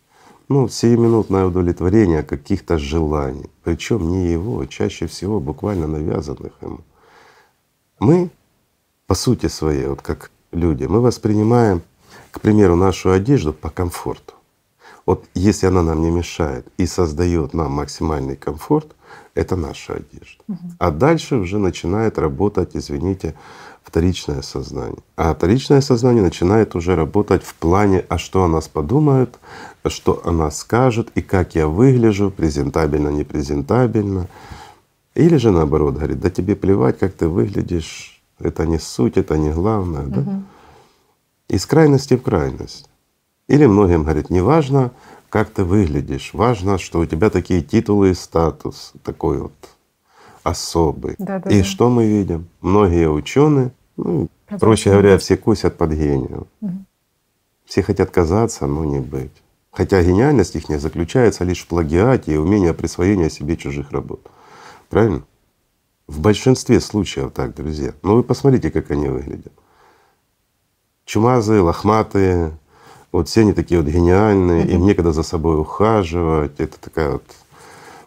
ну, 0.49 0.69
сиюминутное 0.69 1.45
удовлетворение 1.45 2.23
каких-то 2.23 2.77
желаний, 2.77 3.49
причем 3.63 4.09
не 4.09 4.31
его, 4.31 4.65
чаще 4.65 5.07
всего 5.07 5.39
буквально 5.39 5.87
навязанных 5.87 6.53
ему. 6.61 6.79
Мы, 7.99 8.29
по 9.07 9.15
сути 9.15 9.47
своей, 9.47 9.87
вот 9.87 10.01
как 10.01 10.31
люди, 10.51 10.85
мы 10.85 11.01
воспринимаем, 11.01 11.81
к 12.31 12.39
примеру, 12.39 12.75
нашу 12.75 13.11
одежду 13.11 13.53
по 13.53 13.69
комфорту. 13.69 14.33
Вот 15.05 15.25
если 15.33 15.67
она 15.67 15.83
нам 15.83 16.01
не 16.01 16.11
мешает 16.11 16.67
и 16.77 16.85
создает 16.85 17.53
нам 17.53 17.71
максимальный 17.71 18.35
комфорт, 18.35 18.95
это 19.35 19.55
наша 19.55 19.93
одежда. 19.93 20.43
Угу. 20.47 20.57
А 20.79 20.91
дальше 20.91 21.35
уже 21.35 21.59
начинает 21.59 22.17
работать, 22.17 22.71
извините, 22.73 23.35
вторичное 23.83 24.41
сознание. 24.41 25.01
А 25.15 25.33
вторичное 25.33 25.81
сознание 25.81 26.23
начинает 26.23 26.75
уже 26.75 26.95
работать 26.95 27.43
в 27.43 27.53
плане, 27.55 28.03
а 28.09 28.17
что 28.17 28.43
о 28.43 28.47
нас 28.47 28.67
подумают, 28.67 29.39
что 29.85 30.21
она 30.25 30.51
скажет 30.51 31.09
и 31.15 31.21
как 31.21 31.55
я 31.55 31.67
выгляжу, 31.67 32.31
презентабельно, 32.31 33.09
непрезентабельно. 33.09 34.27
Или 35.15 35.37
же 35.37 35.51
наоборот 35.51 35.95
говорит, 35.95 36.19
да 36.19 36.29
тебе 36.29 36.55
плевать, 36.55 36.99
как 36.99 37.13
ты 37.13 37.27
выглядишь, 37.27 38.21
это 38.39 38.67
не 38.67 38.77
суть, 38.77 39.17
это 39.17 39.37
не 39.37 39.51
главное. 39.51 40.05
Угу. 40.05 40.21
Да? 40.21 40.41
Из 41.49 41.65
крайности 41.65 42.17
в 42.17 42.21
крайность. 42.21 42.89
Или 43.47 43.65
многим 43.65 44.03
говорит, 44.03 44.29
не 44.29 44.41
важно, 44.41 44.91
как 45.29 45.49
ты 45.49 45.63
выглядишь, 45.63 46.33
важно, 46.33 46.77
что 46.77 46.99
у 46.99 47.05
тебя 47.05 47.29
такие 47.29 47.61
титулы 47.61 48.11
и 48.11 48.13
статус 48.13 48.93
такой 49.03 49.39
вот 49.39 49.53
особый. 50.43 51.15
Да, 51.17 51.39
да, 51.39 51.49
и 51.49 51.59
да. 51.59 51.63
что 51.63 51.89
мы 51.89 52.05
видим? 52.05 52.47
Многие 52.61 53.09
ученые, 53.09 53.71
ну, 53.97 54.29
проще 54.47 54.91
говоря, 54.91 55.17
все 55.17 55.37
косят 55.37 55.77
под 55.77 55.91
гением. 55.91 56.47
Угу. 56.61 56.85
Все 57.65 57.83
хотят 57.83 58.11
казаться, 58.11 58.65
но 58.65 58.85
не 58.85 58.99
быть. 58.99 59.31
Хотя 59.71 60.01
гениальность 60.01 60.55
их 60.55 60.69
не 60.69 60.79
заключается 60.79 61.43
лишь 61.43 61.63
в 61.63 61.67
плагиате 61.67 62.33
и 62.33 62.37
умении 62.37 62.71
присвоения 62.71 63.29
себе 63.29 63.57
чужих 63.57 63.91
работ. 63.91 64.21
Правильно? 64.89 65.23
В 66.07 66.21
большинстве 66.21 66.79
случаев 66.79 67.31
так, 67.33 67.53
друзья. 67.53 67.93
Но 68.01 68.15
вы 68.15 68.23
посмотрите, 68.23 68.71
как 68.71 68.89
они 68.91 69.09
выглядят. 69.09 69.51
Чумазые, 71.05 71.61
лохматые, 71.61 72.57
вот 73.11 73.29
все 73.29 73.41
они 73.41 73.53
такие 73.53 73.81
вот 73.81 73.89
гениальные, 73.89 74.67
им 74.67 74.85
некогда 74.85 75.11
за 75.11 75.23
собой 75.23 75.59
ухаживать. 75.59 76.59
Это 76.59 76.79
такая 76.79 77.13
вот 77.13 77.23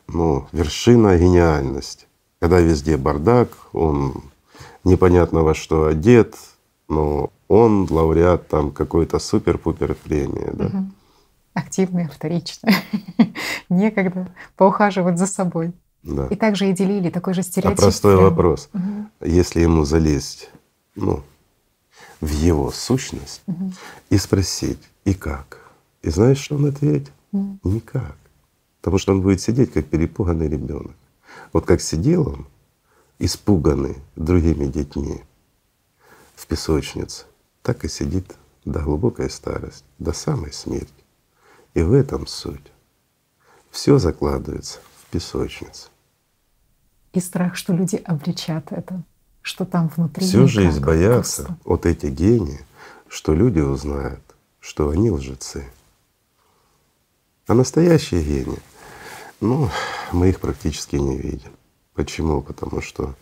ну, 0.09 0.47
вершина 0.53 1.17
гениальности. 1.17 2.07
Когда 2.41 2.61
везде 2.61 2.97
бардак, 2.97 3.49
он 3.73 4.23
непонятно 4.85 5.43
во 5.43 5.55
что 5.55 5.87
одет, 5.87 6.37
но 6.89 7.31
он 7.49 7.87
лауреат 7.91 8.49
там 8.49 8.71
какой-то 8.71 9.19
супер-пупер 9.19 9.95
премии. 9.95 10.51
Да? 10.53 10.67
Угу 10.67 10.85
активные, 11.55 12.09
вторичные. 12.09 12.75
Некогда 13.69 14.29
поухаживать 14.57 15.19
за 15.19 15.27
собой. 15.27 15.73
Да. 16.03 16.27
И 16.29 16.37
также 16.37 16.71
и 16.71 16.73
делили 16.73 17.11
такой 17.11 17.35
же 17.35 17.43
стереотип. 17.43 17.79
А 17.79 17.83
простой 17.83 18.17
вопрос. 18.17 18.71
Угу. 18.73 19.27
Если 19.27 19.61
ему 19.61 19.85
залезть 19.85 20.49
ну, 20.97 21.23
в 22.21 22.31
его 22.31 22.71
сущность 22.71 23.43
угу. 23.47 23.73
и 24.11 24.19
спросить, 24.19 24.81
и 25.05 25.15
как? 25.15 25.59
И 26.03 26.11
знаешь, 26.11 26.39
что 26.39 26.57
он 26.57 26.67
ответит? 26.67 27.13
Угу. 27.33 27.59
Никак. 27.65 28.17
Потому 28.81 28.99
что 28.99 29.13
он 29.13 29.23
будет 29.23 29.41
сидеть, 29.41 29.73
как 29.73 29.87
перепуганный 29.87 30.49
ребенок. 30.49 30.97
Вот 31.53 31.67
как 31.67 31.81
сидел 31.81 32.29
он 32.29 32.47
испуганный 33.19 33.97
другими 34.17 34.67
детьми 34.67 35.23
в 36.35 36.47
песочнице, 36.47 37.27
так 37.63 37.85
и 37.85 37.89
сидит 37.89 38.35
до 38.65 38.81
глубокой 38.81 39.31
старости, 39.31 39.85
до 39.99 40.13
самой 40.13 40.53
смерти. 40.53 40.93
И 41.75 41.83
в 41.83 41.93
этом 41.93 42.27
суть. 42.27 42.73
Все 43.71 43.99
закладывается 43.99 44.81
в 45.03 45.11
песочнице. 45.11 45.89
И 47.13 47.21
страх, 47.21 47.57
что 47.57 47.73
люди 47.73 47.97
обличат 47.97 48.73
это, 48.73 49.03
что 49.43 49.65
там 49.65 49.91
внутри. 49.97 50.27
Всю 50.27 50.47
жизнь 50.47 50.81
боятся 50.81 51.45
пусто. 51.45 51.59
от 51.65 51.87
этих 51.87 52.13
гениев, 52.13 52.65
что 53.09 53.35
люди 53.35 53.61
узнают, 53.61 54.21
что 54.61 54.91
они 54.91 55.11
лжецы. 55.11 55.65
А 57.47 57.55
настоящие 57.55 58.23
гении, 58.23 58.61
ну, 59.41 59.69
мы 60.13 60.29
их 60.29 60.41
практически 60.41 60.97
не 60.97 61.17
видим. 61.17 61.53
Почему? 61.95 62.43
Потому 62.43 62.81
что 62.81 63.15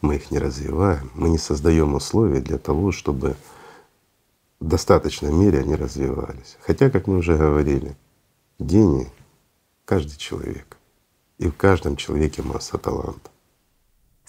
мы 0.00 0.16
их 0.16 0.30
не 0.30 0.38
развиваем, 0.38 1.10
мы 1.14 1.30
не 1.30 1.38
создаем 1.38 1.94
условия 1.94 2.40
для 2.40 2.58
того, 2.58 2.92
чтобы 2.92 3.36
в 4.60 4.66
достаточной 4.66 5.32
мере 5.32 5.60
они 5.60 5.74
развивались. 5.74 6.56
Хотя, 6.60 6.90
как 6.90 7.06
мы 7.06 7.16
уже 7.18 7.36
говорили, 7.36 7.96
гений— 8.58 9.08
каждый 9.84 10.16
человек. 10.16 10.76
И 11.38 11.48
в 11.48 11.56
каждом 11.56 11.96
человеке 11.96 12.42
масса 12.42 12.78
таланта. 12.78 13.31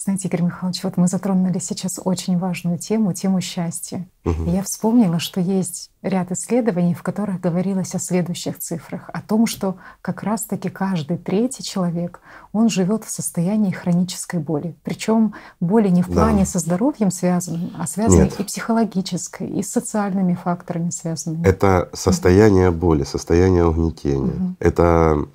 Знаете, 0.04 0.28
Игорь 0.28 0.42
Михайлович, 0.42 0.84
вот 0.84 0.98
мы 0.98 1.08
затронули 1.08 1.58
сейчас 1.58 1.98
очень 2.04 2.36
важную 2.36 2.76
тему, 2.76 3.14
тему 3.14 3.40
счастья. 3.40 4.06
Угу. 4.26 4.44
И 4.44 4.50
я 4.50 4.62
вспомнила, 4.62 5.18
что 5.18 5.40
есть 5.40 5.90
ряд 6.02 6.30
исследований, 6.30 6.92
в 6.92 7.02
которых 7.02 7.40
говорилось 7.40 7.94
о 7.94 7.98
следующих 7.98 8.58
цифрах, 8.58 9.08
о 9.14 9.22
том, 9.22 9.46
что 9.46 9.76
как 10.02 10.22
раз-таки 10.22 10.68
каждый 10.68 11.16
третий 11.16 11.62
человек, 11.62 12.20
он 12.52 12.68
живет 12.68 13.04
в 13.04 13.10
состоянии 13.10 13.70
хронической 13.70 14.40
боли. 14.40 14.76
Причем 14.82 15.32
боли 15.58 15.88
не 15.88 16.02
в 16.02 16.08
плане 16.08 16.40
да. 16.40 16.50
со 16.50 16.58
здоровьем 16.58 17.10
связанной, 17.10 17.72
а 17.78 17.86
связанной 17.86 18.30
и 18.38 18.42
психологической, 18.42 19.48
и 19.48 19.62
с 19.62 19.72
социальными 19.72 20.34
факторами 20.34 20.90
связанными. 20.90 21.46
Это 21.46 21.88
состояние 21.94 22.68
угу. 22.68 22.76
боли, 22.76 23.04
состояние 23.04 23.66
угнетения. 23.66 24.34
Угу. 24.34 24.56
Это 24.58 25.26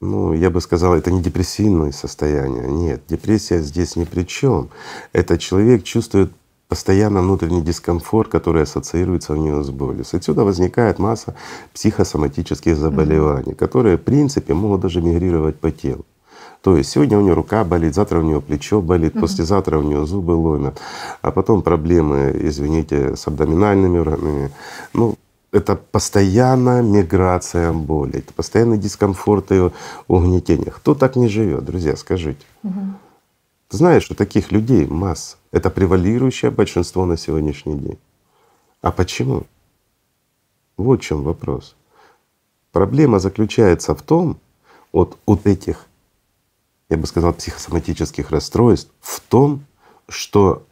ну, 0.00 0.32
я 0.32 0.50
бы 0.50 0.60
сказал, 0.60 0.94
это 0.94 1.10
не 1.10 1.20
депрессивное 1.20 1.90
состояние. 1.92 2.70
Нет, 2.70 3.02
депрессия 3.08 3.60
здесь 3.60 3.96
ни 3.96 4.04
при 4.04 4.22
чем. 4.22 4.70
Это 5.12 5.38
человек 5.38 5.82
чувствует 5.82 6.30
постоянно 6.68 7.20
внутренний 7.22 7.62
дискомфорт, 7.62 8.30
который 8.30 8.62
ассоциируется 8.62 9.32
у 9.32 9.36
него 9.36 9.62
с 9.62 9.70
болью. 9.70 10.04
Отсюда 10.12 10.44
возникает 10.44 10.98
масса 10.98 11.34
психосоматических 11.74 12.76
заболеваний, 12.76 13.54
которые 13.54 13.96
в 13.96 14.02
принципе 14.02 14.54
могут 14.54 14.82
даже 14.82 15.00
мигрировать 15.00 15.58
по 15.58 15.70
телу. 15.70 16.04
То 16.62 16.76
есть 16.76 16.90
сегодня 16.90 17.18
у 17.18 17.22
него 17.22 17.34
рука 17.34 17.64
болит, 17.64 17.94
завтра 17.94 18.18
у 18.18 18.22
него 18.22 18.40
плечо 18.40 18.80
болит, 18.80 19.14
mm 19.14 19.20
послезавтра 19.20 19.78
у 19.78 19.82
него 19.82 20.06
зубы 20.06 20.32
ломят, 20.32 20.80
а 21.22 21.30
потом 21.30 21.62
проблемы, 21.62 22.36
извините, 22.40 23.16
с 23.16 23.26
абдоминальными 23.26 23.98
органами. 23.98 24.50
Ну, 24.92 25.16
это 25.52 25.76
постоянная 25.76 26.82
миграция 26.82 27.72
боли, 27.72 28.18
это 28.18 28.32
постоянный 28.34 28.78
дискомфорт 28.78 29.50
и 29.52 29.70
угнетение. 30.06 30.70
Кто 30.70 30.94
так 30.94 31.16
не 31.16 31.28
живет, 31.28 31.64
друзья, 31.64 31.96
скажите? 31.96 32.44
Угу. 32.62 32.80
Ты 33.68 33.76
знаешь, 33.76 34.02
что 34.04 34.14
таких 34.14 34.52
людей 34.52 34.86
масса. 34.86 35.36
Это 35.50 35.70
превалирующее 35.70 36.50
большинство 36.50 37.06
на 37.06 37.16
сегодняшний 37.16 37.76
день. 37.76 37.98
А 38.82 38.92
почему? 38.92 39.44
Вот 40.76 41.00
в 41.00 41.04
чем 41.04 41.22
вопрос. 41.22 41.74
Проблема 42.72 43.18
заключается 43.18 43.94
в 43.94 44.02
том, 44.02 44.38
вот, 44.92 45.18
вот 45.26 45.46
этих, 45.46 45.86
я 46.88 46.96
бы 46.96 47.06
сказал, 47.06 47.32
психосоматических 47.32 48.30
расстройств, 48.30 48.90
в 49.00 49.20
том, 49.20 49.64
что 50.08 50.62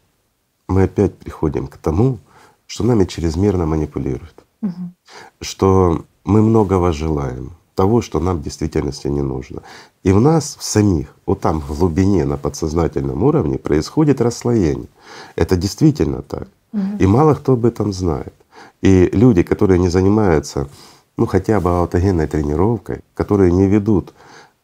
мы 0.68 0.84
опять 0.84 1.16
приходим 1.16 1.66
к 1.66 1.76
тому, 1.78 2.18
что 2.66 2.84
нами 2.84 3.04
чрезмерно 3.04 3.66
манипулируют 3.66 4.45
угу. 4.62 4.94
что 5.40 6.04
мы 6.24 6.42
многого 6.42 6.92
желаем, 6.92 7.52
того, 7.74 8.00
что 8.00 8.20
нам 8.20 8.38
в 8.38 8.42
действительности 8.42 9.08
не 9.08 9.22
нужно. 9.22 9.62
И 10.02 10.12
в 10.12 10.20
нас 10.20 10.56
в 10.58 10.64
самих, 10.64 11.14
вот 11.26 11.40
там 11.40 11.60
в 11.60 11.78
глубине, 11.78 12.24
на 12.24 12.36
подсознательном 12.36 13.22
уровне 13.22 13.58
происходит 13.58 14.20
расслоение. 14.20 14.88
Это 15.36 15.56
действительно 15.56 16.22
так. 16.22 16.48
Угу. 16.72 16.96
И 17.00 17.06
мало 17.06 17.34
кто 17.34 17.52
об 17.52 17.66
этом 17.66 17.92
знает. 17.92 18.32
И 18.80 19.10
люди, 19.12 19.42
которые 19.42 19.78
не 19.78 19.90
занимаются 19.90 20.68
ну 21.16 21.26
хотя 21.26 21.60
бы 21.60 21.70
аутогенной 21.70 22.26
тренировкой, 22.26 23.00
которые 23.14 23.52
не 23.52 23.66
ведут 23.66 24.12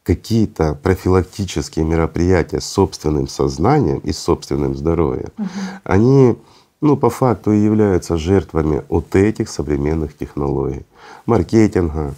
какие-то 0.02 0.74
профилактические 0.74 1.84
мероприятия 1.84 2.60
с 2.60 2.66
собственным 2.66 3.28
сознанием 3.28 3.98
и 3.98 4.12
собственным 4.12 4.74
здоровьем, 4.76 5.30
угу. 5.38 5.48
они 5.84 6.36
ну, 6.82 6.96
по 6.96 7.10
факту 7.10 7.52
и 7.52 7.60
являются 7.60 8.18
жертвами 8.18 8.82
вот 8.88 9.14
этих 9.14 9.48
современных 9.48 10.16
технологий, 10.16 10.84
маркетинга, 11.26 12.14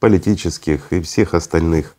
политических 0.00 0.92
и 0.92 1.00
всех 1.00 1.32
остальных 1.32 1.94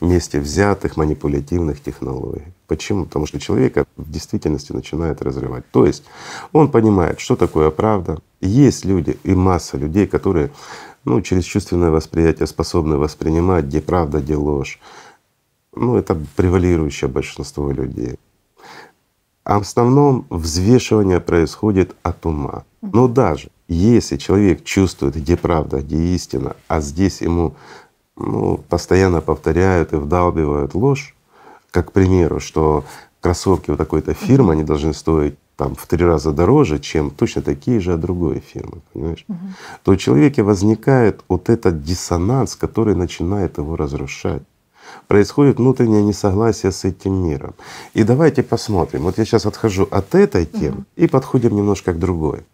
вместе 0.00 0.38
взятых 0.38 0.96
манипулятивных 0.96 1.82
технологий. 1.82 2.52
Почему? 2.68 3.04
Потому 3.04 3.26
что 3.26 3.40
человека 3.40 3.84
в 3.96 4.10
действительности 4.10 4.72
начинает 4.72 5.22
разрывать. 5.22 5.64
То 5.72 5.84
есть 5.86 6.04
он 6.52 6.70
понимает, 6.70 7.18
что 7.18 7.34
такое 7.34 7.70
правда. 7.70 8.18
Есть 8.40 8.84
люди 8.84 9.18
и 9.24 9.34
масса 9.34 9.76
людей, 9.76 10.06
которые 10.06 10.50
ну, 11.04 11.20
через 11.20 11.44
чувственное 11.44 11.90
восприятие 11.90 12.46
способны 12.46 12.96
воспринимать, 12.96 13.64
где 13.64 13.80
правда, 13.80 14.20
где 14.20 14.36
ложь. 14.36 14.78
Ну, 15.74 15.96
это 15.96 16.16
превалирующее 16.36 17.08
большинство 17.08 17.72
людей. 17.72 18.18
А 19.44 19.58
в 19.58 19.62
основном 19.62 20.26
взвешивание 20.30 21.20
происходит 21.20 21.94
от 22.02 22.24
ума. 22.26 22.64
Но 22.80 23.08
даже 23.08 23.50
если 23.68 24.16
человек 24.16 24.64
чувствует, 24.64 25.16
где 25.16 25.36
правда, 25.36 25.80
где 25.80 25.96
истина, 26.14 26.56
а 26.68 26.80
здесь 26.80 27.20
ему 27.20 27.54
ну, 28.16 28.58
постоянно 28.68 29.20
повторяют 29.20 29.92
и 29.92 29.96
вдалбивают 29.96 30.74
ложь, 30.74 31.14
как 31.70 31.88
к 31.88 31.92
примеру, 31.92 32.40
что 32.40 32.84
кроссовки 33.20 33.70
у 33.70 33.76
такой-то 33.76 34.14
фирмы, 34.14 34.52
они 34.52 34.64
должны 34.64 34.94
стоить 34.94 35.34
там 35.56 35.74
в 35.74 35.86
три 35.86 36.04
раза 36.04 36.32
дороже, 36.32 36.78
чем 36.78 37.10
точно 37.10 37.42
такие 37.42 37.80
же 37.80 37.94
от 37.94 38.00
другой 38.00 38.40
фирмы, 38.40 38.80
понимаешь? 38.92 39.24
Угу. 39.28 39.38
То 39.84 39.92
у 39.92 39.96
человека 39.96 40.42
возникает 40.42 41.22
вот 41.28 41.48
этот 41.48 41.82
диссонанс, 41.82 42.56
который 42.56 42.94
начинает 42.94 43.58
его 43.58 43.76
разрушать 43.76 44.42
происходит 45.06 45.58
внутреннее 45.58 46.02
несогласие 46.02 46.72
с 46.72 46.84
этим 46.84 47.14
миром. 47.14 47.54
И 47.94 48.02
давайте 48.02 48.42
посмотрим. 48.42 49.02
Вот 49.02 49.18
я 49.18 49.24
сейчас 49.24 49.46
отхожу 49.46 49.88
от 49.90 50.14
этой 50.14 50.46
темы 50.46 50.78
угу. 50.78 50.84
и 50.96 51.06
подходим 51.06 51.56
немножко 51.56 51.92
к 51.92 51.98
другой. 51.98 52.44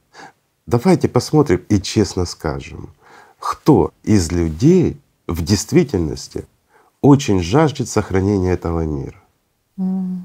Давайте 0.67 1.09
посмотрим 1.09 1.63
и 1.69 1.81
честно 1.81 2.25
скажем, 2.27 2.91
кто 3.39 3.93
из 4.05 4.31
людей 4.31 4.99
в 5.27 5.43
действительности 5.43 6.45
очень 7.01 7.41
жаждет 7.41 7.89
сохранения 7.89 8.53
этого 8.53 8.85
мира. 8.85 9.21
Mm. 9.79 10.21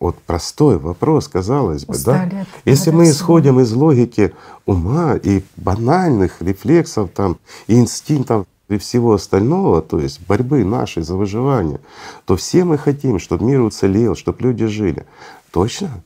Вот 0.00 0.18
простой 0.22 0.78
вопрос, 0.78 1.28
казалось 1.28 1.84
бы, 1.86 1.94
Устали 1.94 2.30
да? 2.30 2.46
Если 2.64 2.90
мы 2.90 3.08
исходим 3.08 3.60
из 3.60 3.72
логики 3.72 4.34
ума 4.66 5.14
и 5.14 5.42
банальных 5.56 6.42
рефлексов 6.42 7.10
там, 7.10 7.38
и 7.68 7.74
инстинктов 7.74 8.46
и 8.74 8.78
всего 8.78 9.14
остального, 9.14 9.82
то 9.82 9.98
есть 9.98 10.20
борьбы 10.26 10.64
нашей 10.64 11.02
за 11.02 11.16
выживание, 11.16 11.80
то 12.26 12.36
все 12.36 12.64
мы 12.64 12.78
хотим, 12.78 13.18
чтобы 13.18 13.44
мир 13.44 13.60
уцелел, 13.60 14.14
чтобы 14.14 14.42
люди 14.42 14.66
жили. 14.66 15.06
Точно? 15.50 16.02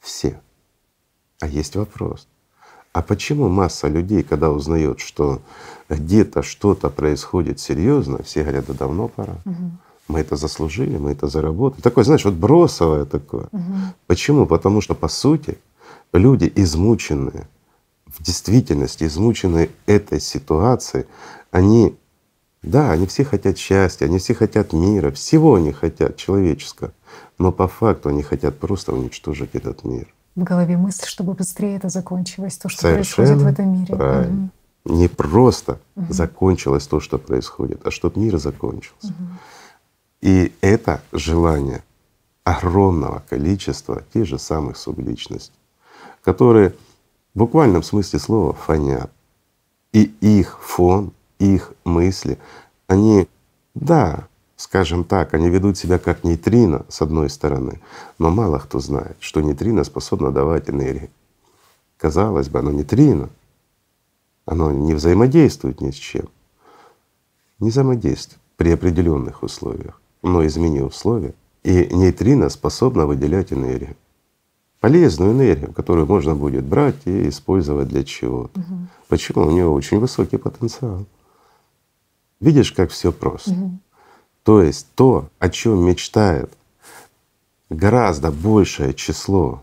Все. 0.00 0.40
А 1.40 1.46
есть 1.46 1.76
вопрос. 1.76 2.28
А 2.92 3.00
почему 3.02 3.48
масса 3.48 3.88
людей, 3.88 4.22
когда 4.22 4.50
узнает, 4.50 5.00
что 5.00 5.40
где-то 5.88 6.42
что-то 6.42 6.90
происходит 6.90 7.58
серьезно, 7.58 8.22
все 8.22 8.42
говорят, 8.42 8.66
да 8.66 8.74
давно 8.74 9.08
пора. 9.08 9.34
Угу. 9.44 9.70
Мы 10.08 10.20
это 10.20 10.36
заслужили, 10.36 10.98
мы 10.98 11.12
это 11.12 11.26
заработали. 11.26 11.80
Такое, 11.80 12.04
знаешь, 12.04 12.24
вот 12.24 12.34
бросовое 12.34 13.06
такое. 13.06 13.48
Угу. 13.52 13.74
Почему? 14.06 14.46
Потому 14.46 14.80
что 14.80 14.94
по 14.94 15.08
сути 15.08 15.58
люди 16.12 16.52
измученные, 16.54 17.48
в 18.06 18.22
действительности 18.22 19.04
измученные 19.04 19.70
этой 19.86 20.20
ситуацией, 20.20 21.06
они, 21.50 21.96
да, 22.62 22.92
они 22.92 23.06
все 23.06 23.24
хотят 23.24 23.58
счастья, 23.58 24.06
они 24.06 24.18
все 24.18 24.34
хотят 24.34 24.72
мира, 24.72 25.10
всего 25.10 25.56
они 25.56 25.72
хотят 25.72 26.16
человеческого, 26.16 26.92
но 27.38 27.50
по 27.50 27.66
факту 27.66 28.08
они 28.08 28.22
хотят 28.22 28.58
просто 28.58 28.92
уничтожить 28.92 29.50
этот 29.54 29.84
мир. 29.84 30.12
В 30.36 30.44
голове 30.44 30.76
мысль, 30.76 31.06
чтобы 31.06 31.34
быстрее 31.34 31.76
это 31.76 31.88
закончилось, 31.88 32.56
то, 32.56 32.68
что 32.68 32.82
Совершенно 32.82 33.26
происходит 33.26 33.42
в 33.42 33.46
этом 33.46 33.72
мире. 33.72 33.96
Правильно. 33.96 34.50
Угу. 34.84 34.94
Не 34.94 35.08
просто 35.08 35.80
угу. 35.94 36.12
закончилось 36.12 36.86
то, 36.86 37.00
что 37.00 37.18
происходит, 37.18 37.86
а 37.86 37.90
чтобы 37.90 38.20
мир 38.20 38.38
закончился. 38.38 39.08
Угу. 39.08 39.28
И 40.22 40.52
это 40.60 41.02
желание 41.12 41.82
огромного 42.44 43.22
количества 43.28 44.02
тех 44.12 44.26
же 44.26 44.38
самых 44.38 44.76
субличностей, 44.76 45.54
которые 46.22 46.74
в 47.34 47.38
буквальном 47.38 47.82
смысле 47.82 48.18
слова 48.18 48.52
фонят. 48.52 49.10
И 49.92 50.14
их 50.20 50.58
фон 50.62 51.12
их 51.42 51.72
мысли, 51.84 52.38
они, 52.86 53.28
да, 53.74 54.28
скажем 54.56 55.04
так, 55.04 55.34
они 55.34 55.48
ведут 55.48 55.76
себя 55.76 55.98
как 55.98 56.24
нейтрино 56.24 56.86
с 56.88 57.02
одной 57.02 57.28
стороны, 57.30 57.80
но 58.18 58.30
мало 58.30 58.58
кто 58.58 58.78
знает, 58.80 59.16
что 59.20 59.40
нейтрино 59.40 59.84
способно 59.84 60.30
давать 60.30 60.70
энергию. 60.70 61.10
Казалось 61.96 62.48
бы, 62.48 62.58
оно 62.60 62.70
нейтрино, 62.70 63.28
оно 64.46 64.72
не 64.72 64.94
взаимодействует 64.94 65.80
ни 65.80 65.90
с 65.90 65.94
чем. 65.94 66.28
Не 67.58 67.70
взаимодействует 67.70 68.40
при 68.56 68.70
определенных 68.72 69.42
условиях, 69.42 70.00
но 70.22 70.44
измени 70.46 70.80
условия, 70.80 71.34
и 71.62 71.88
нейтрино 71.94 72.48
способно 72.48 73.06
выделять 73.06 73.52
энергию. 73.52 73.96
Полезную 74.80 75.30
энергию, 75.30 75.72
которую 75.72 76.06
можно 76.06 76.34
будет 76.34 76.64
брать 76.64 76.96
и 77.04 77.28
использовать 77.28 77.86
для 77.86 78.02
чего-то. 78.02 78.58
Угу. 78.58 78.78
Почему? 79.08 79.46
У 79.46 79.50
нее 79.52 79.68
очень 79.68 80.00
высокий 80.00 80.38
потенциал. 80.38 81.06
Видишь, 82.42 82.72
как 82.72 82.90
все 82.90 83.12
просто. 83.12 83.52
Угу. 83.52 83.78
То 84.42 84.62
есть 84.62 84.88
то, 84.96 85.28
о 85.38 85.48
чем 85.48 85.86
мечтает 85.86 86.52
гораздо 87.70 88.32
большее 88.32 88.92
число 88.94 89.62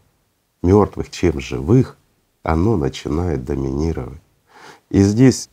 мертвых, 0.64 1.10
чем 1.12 1.42
живых, 1.42 1.98
оно 2.42 2.78
начинает 2.78 3.44
доминировать. 3.44 4.22
И 4.90 5.02
здесь 5.02 5.50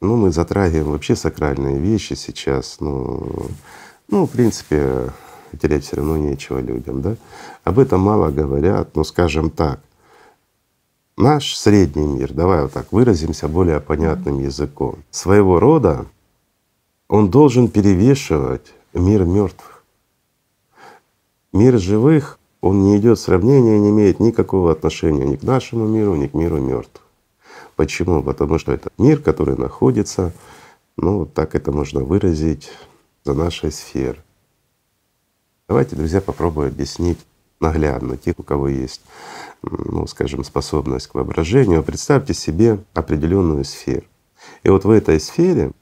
ну, 0.00 0.16
мы 0.16 0.32
затрагиваем 0.32 0.90
вообще 0.90 1.14
сакральные 1.14 1.78
вещи 1.78 2.14
сейчас. 2.14 2.78
Ну, 2.80 3.46
ну, 4.08 4.26
в 4.26 4.30
принципе, 4.30 5.12
терять 5.60 5.84
все 5.84 5.96
равно 5.96 6.16
нечего 6.16 6.58
людям, 6.58 7.00
да. 7.00 7.16
Об 7.62 7.78
этом 7.78 8.00
мало 8.00 8.30
говорят, 8.30 8.96
но 8.96 9.04
скажем 9.04 9.50
так, 9.50 9.80
наш 11.18 11.56
средний 11.56 12.06
мир, 12.06 12.32
давай 12.32 12.62
вот 12.62 12.72
так 12.72 12.92
выразимся 12.92 13.48
более 13.48 13.80
понятным 13.80 14.38
языком, 14.40 15.02
своего 15.10 15.58
рода 15.58 16.06
он 17.08 17.30
должен 17.30 17.68
перевешивать 17.68 18.72
мир 18.94 19.24
мертвых. 19.24 19.84
Мир 21.52 21.78
живых, 21.78 22.38
он 22.60 22.82
не 22.82 22.98
идет 22.98 23.18
сравнения, 23.18 23.78
не 23.78 23.90
имеет 23.90 24.20
никакого 24.20 24.70
отношения 24.72 25.24
ни 25.24 25.36
к 25.36 25.42
нашему 25.42 25.86
миру, 25.86 26.14
ни 26.14 26.26
к 26.26 26.34
миру 26.34 26.58
мертвых. 26.58 27.04
Почему? 27.76 28.22
Потому 28.22 28.58
что 28.58 28.72
это 28.72 28.90
мир, 28.98 29.20
который 29.20 29.56
находится, 29.56 30.32
ну 30.96 31.18
вот 31.20 31.34
так 31.34 31.54
это 31.54 31.72
можно 31.72 32.00
выразить, 32.00 32.70
за 33.28 33.34
нашей 33.34 33.70
сферой. 33.70 34.22
Давайте, 35.68 35.96
друзья, 35.96 36.22
попробуем 36.22 36.70
объяснить 36.70 37.18
наглядно 37.60 38.16
тех, 38.16 38.38
у 38.38 38.42
кого 38.42 38.68
есть, 38.68 39.02
ну, 39.62 40.06
скажем, 40.06 40.44
способность 40.44 41.08
к 41.08 41.14
воображению. 41.14 41.82
Представьте 41.82 42.34
себе 42.34 42.78
определенную 42.94 43.64
сферу. 43.64 44.04
И 44.62 44.70
вот 44.70 44.84
в 44.84 44.90
этой 44.90 45.20
сфере 45.20 45.72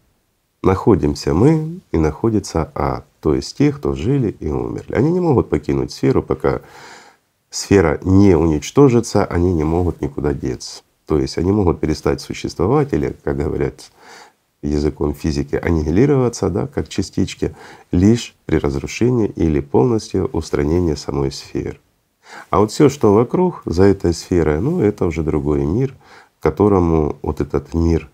находимся 0.62 1.34
мы 1.34 1.80
и 1.92 1.98
находится 1.98 2.70
ад, 2.74 3.06
то 3.20 3.34
есть 3.34 3.56
те, 3.56 3.72
кто 3.72 3.94
жили 3.94 4.36
и 4.40 4.48
умерли. 4.48 4.94
Они 4.94 5.10
не 5.10 5.20
могут 5.20 5.48
покинуть 5.48 5.92
сферу, 5.92 6.22
пока 6.22 6.60
сфера 7.50 8.00
не 8.02 8.36
уничтожится, 8.36 9.24
они 9.24 9.52
не 9.52 9.64
могут 9.64 10.00
никуда 10.00 10.32
деться. 10.32 10.82
То 11.06 11.18
есть 11.18 11.38
они 11.38 11.52
могут 11.52 11.80
перестать 11.80 12.20
существовать 12.20 12.92
или, 12.92 13.16
как 13.22 13.36
говорят 13.36 13.90
языком 14.62 15.14
физики, 15.14 15.54
аннигилироваться, 15.54 16.48
да, 16.50 16.66
как 16.66 16.88
частички, 16.88 17.54
лишь 17.92 18.34
при 18.46 18.56
разрушении 18.58 19.28
или 19.28 19.60
полностью 19.60 20.28
устранении 20.32 20.94
самой 20.94 21.30
сферы. 21.30 21.78
А 22.50 22.60
вот 22.60 22.72
все, 22.72 22.88
что 22.88 23.14
вокруг, 23.14 23.62
за 23.64 23.84
этой 23.84 24.14
сферой, 24.14 24.60
ну 24.60 24.80
это 24.80 25.06
уже 25.06 25.22
другой 25.22 25.64
мир, 25.64 25.94
которому 26.40 27.16
вот 27.22 27.40
этот 27.40 27.74
мир 27.74 28.08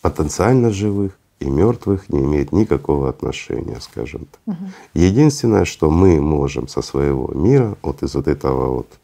потенциально 0.00 0.70
живых 0.70 1.18
и 1.40 1.46
мертвых 1.46 2.08
не 2.08 2.20
имеет 2.20 2.52
никакого 2.52 3.08
отношения, 3.08 3.80
скажем 3.80 4.26
так. 4.26 4.40
Угу. 4.46 4.70
Единственное, 4.94 5.64
что 5.64 5.90
мы 5.90 6.20
можем 6.20 6.68
со 6.68 6.82
своего 6.82 7.32
мира, 7.34 7.76
вот 7.82 8.02
из 8.02 8.14
вот 8.14 8.28
этого 8.28 8.76
вот 8.76 8.98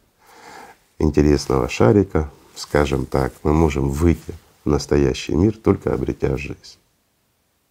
интересного 0.99 1.69
шарика, 1.69 2.29
скажем 2.55 3.05
так, 3.05 3.33
мы 3.43 3.53
можем 3.53 3.89
выйти 3.89 4.33
в 4.63 4.69
настоящий 4.69 5.33
мир, 5.33 5.55
только 5.57 5.93
обретя 5.93 6.37
жизнь. 6.37 6.77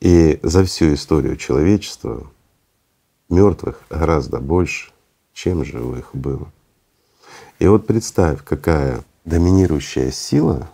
И 0.00 0.38
за 0.42 0.64
всю 0.64 0.94
историю 0.94 1.36
человечества 1.36 2.26
мертвых 3.28 3.80
гораздо 3.88 4.38
больше, 4.38 4.92
чем 5.34 5.64
живых 5.64 6.10
было. 6.14 6.50
И 7.58 7.66
вот 7.66 7.86
представь, 7.86 8.42
какая 8.42 9.02
доминирующая 9.24 10.10
сила 10.10 10.68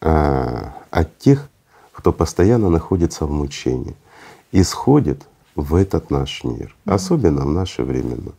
а, 0.00 0.74
от 0.90 1.16
тех, 1.18 1.48
кто 1.92 2.12
постоянно 2.12 2.68
находится 2.68 3.26
в 3.26 3.30
мучении, 3.30 3.96
исходит 4.52 5.26
в 5.54 5.74
этот 5.74 6.10
наш 6.10 6.44
мир, 6.44 6.74
mm 6.84 6.94
особенно 6.94 7.44
в 7.44 7.50
наше 7.50 7.82
времена. 7.82 8.32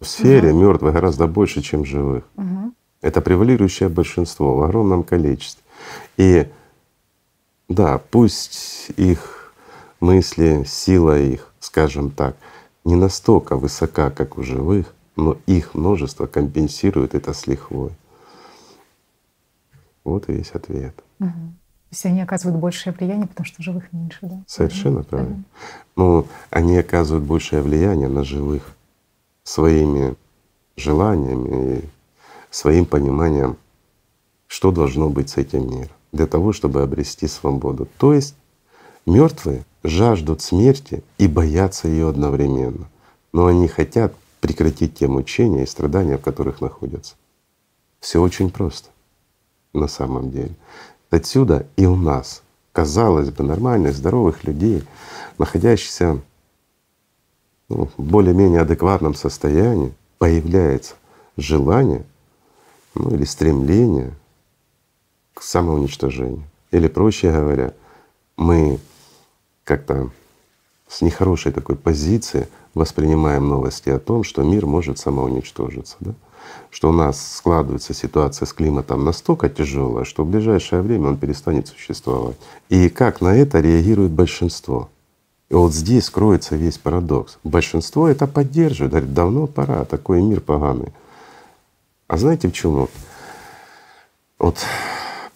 В 0.00 0.06
сфере 0.06 0.50
mm 0.50 0.60
мертвых 0.60 0.94
гораздо 0.94 1.26
больше, 1.26 1.60
чем 1.62 1.84
живых. 1.84 2.24
mm 2.36 2.72
Это 3.02 3.20
превалирующее 3.20 3.88
большинство 3.88 4.56
в 4.56 4.62
огромном 4.62 5.02
количестве. 5.02 5.62
И 6.16 6.46
да, 7.68 7.98
пусть 8.10 8.90
их 8.96 9.54
мысли, 10.00 10.64
сила 10.66 11.18
их, 11.18 11.52
скажем 11.58 12.10
так, 12.10 12.36
не 12.84 12.94
настолько 12.94 13.56
высока, 13.56 14.10
как 14.10 14.38
у 14.38 14.42
живых, 14.42 14.94
но 15.16 15.38
их 15.46 15.74
множество 15.74 16.26
компенсирует 16.26 17.14
это 17.14 17.32
с 17.32 17.46
лихвой. 17.46 17.92
Вот 20.04 20.28
и 20.28 20.32
весь 20.32 20.52
ответ. 20.52 20.94
Угу. 21.18 21.28
То 21.28 21.92
есть 21.92 22.06
они 22.06 22.20
оказывают 22.20 22.60
большее 22.60 22.92
влияние, 22.92 23.26
потому 23.26 23.46
что 23.46 23.62
живых 23.62 23.92
меньше, 23.92 24.18
да? 24.22 24.42
Совершенно 24.46 25.00
угу. 25.00 25.08
правильно. 25.08 25.42
Ну, 25.96 26.26
они 26.50 26.76
оказывают 26.76 27.24
большее 27.24 27.62
влияние 27.62 28.08
на 28.08 28.22
живых 28.22 28.74
своими 29.42 30.14
желаниями 30.76 31.78
и 31.78 31.84
своим 32.50 32.84
пониманием, 32.84 33.56
что 34.46 34.70
должно 34.70 35.08
быть 35.08 35.30
с 35.30 35.36
этим 35.36 35.70
миром 35.70 35.90
для 36.12 36.26
того, 36.26 36.52
чтобы 36.52 36.82
обрести 36.82 37.26
свободу. 37.26 37.88
То 37.98 38.12
есть 38.12 38.34
мертвые 39.06 39.64
жаждут 39.82 40.42
смерти 40.42 41.02
и 41.18 41.28
боятся 41.28 41.88
ее 41.88 42.08
одновременно, 42.08 42.88
но 43.32 43.46
они 43.46 43.68
хотят 43.68 44.14
прекратить 44.46 44.94
те 44.94 45.08
мучения 45.08 45.64
и 45.64 45.66
страдания, 45.66 46.18
в 46.18 46.22
которых 46.22 46.60
находятся. 46.60 47.16
Все 47.98 48.20
очень 48.22 48.50
просто 48.50 48.90
на 49.72 49.88
самом 49.88 50.30
деле. 50.30 50.54
Отсюда 51.10 51.66
и 51.76 51.84
у 51.86 51.96
нас, 51.96 52.42
казалось 52.72 53.30
бы, 53.30 53.42
нормальных, 53.42 53.96
здоровых 53.96 54.44
людей, 54.44 54.84
находящихся 55.38 56.20
ну, 57.68 57.88
в 57.96 58.02
более-менее 58.02 58.60
адекватном 58.60 59.16
состоянии, 59.16 59.92
появляется 60.18 60.94
желание 61.36 62.04
ну, 62.94 63.10
или 63.10 63.24
стремление 63.24 64.14
к 65.34 65.42
самоуничтожению. 65.42 66.44
Или 66.70 66.86
проще 66.86 67.32
говоря, 67.32 67.74
мы 68.36 68.78
как-то 69.64 70.10
с 70.88 71.02
нехорошей 71.02 71.52
такой 71.52 71.76
позиции 71.76 72.48
воспринимаем 72.74 73.48
новости 73.48 73.88
о 73.88 73.98
том, 73.98 74.24
что 74.24 74.42
мир 74.42 74.66
может 74.66 74.98
самоуничтожиться, 74.98 75.96
да? 76.00 76.14
что 76.70 76.90
у 76.90 76.92
нас 76.92 77.36
складывается 77.36 77.94
ситуация 77.94 78.46
с 78.46 78.52
климатом 78.52 79.04
настолько 79.04 79.48
тяжелая, 79.48 80.04
что 80.04 80.24
в 80.24 80.30
ближайшее 80.30 80.82
время 80.82 81.08
он 81.08 81.16
перестанет 81.16 81.68
существовать. 81.68 82.36
И 82.68 82.88
как 82.88 83.20
на 83.20 83.34
это 83.34 83.60
реагирует 83.60 84.12
большинство? 84.12 84.88
И 85.48 85.54
вот 85.54 85.72
здесь 85.72 86.10
кроется 86.10 86.56
весь 86.56 86.78
парадокс. 86.78 87.38
Большинство 87.44 88.08
это 88.08 88.26
поддерживает, 88.26 88.92
говорит, 88.92 89.14
давно 89.14 89.46
пора, 89.46 89.84
такой 89.84 90.20
мир 90.20 90.40
поганый. 90.40 90.92
А 92.08 92.16
знаете 92.16 92.48
почему? 92.48 92.88
Вот 94.38 94.58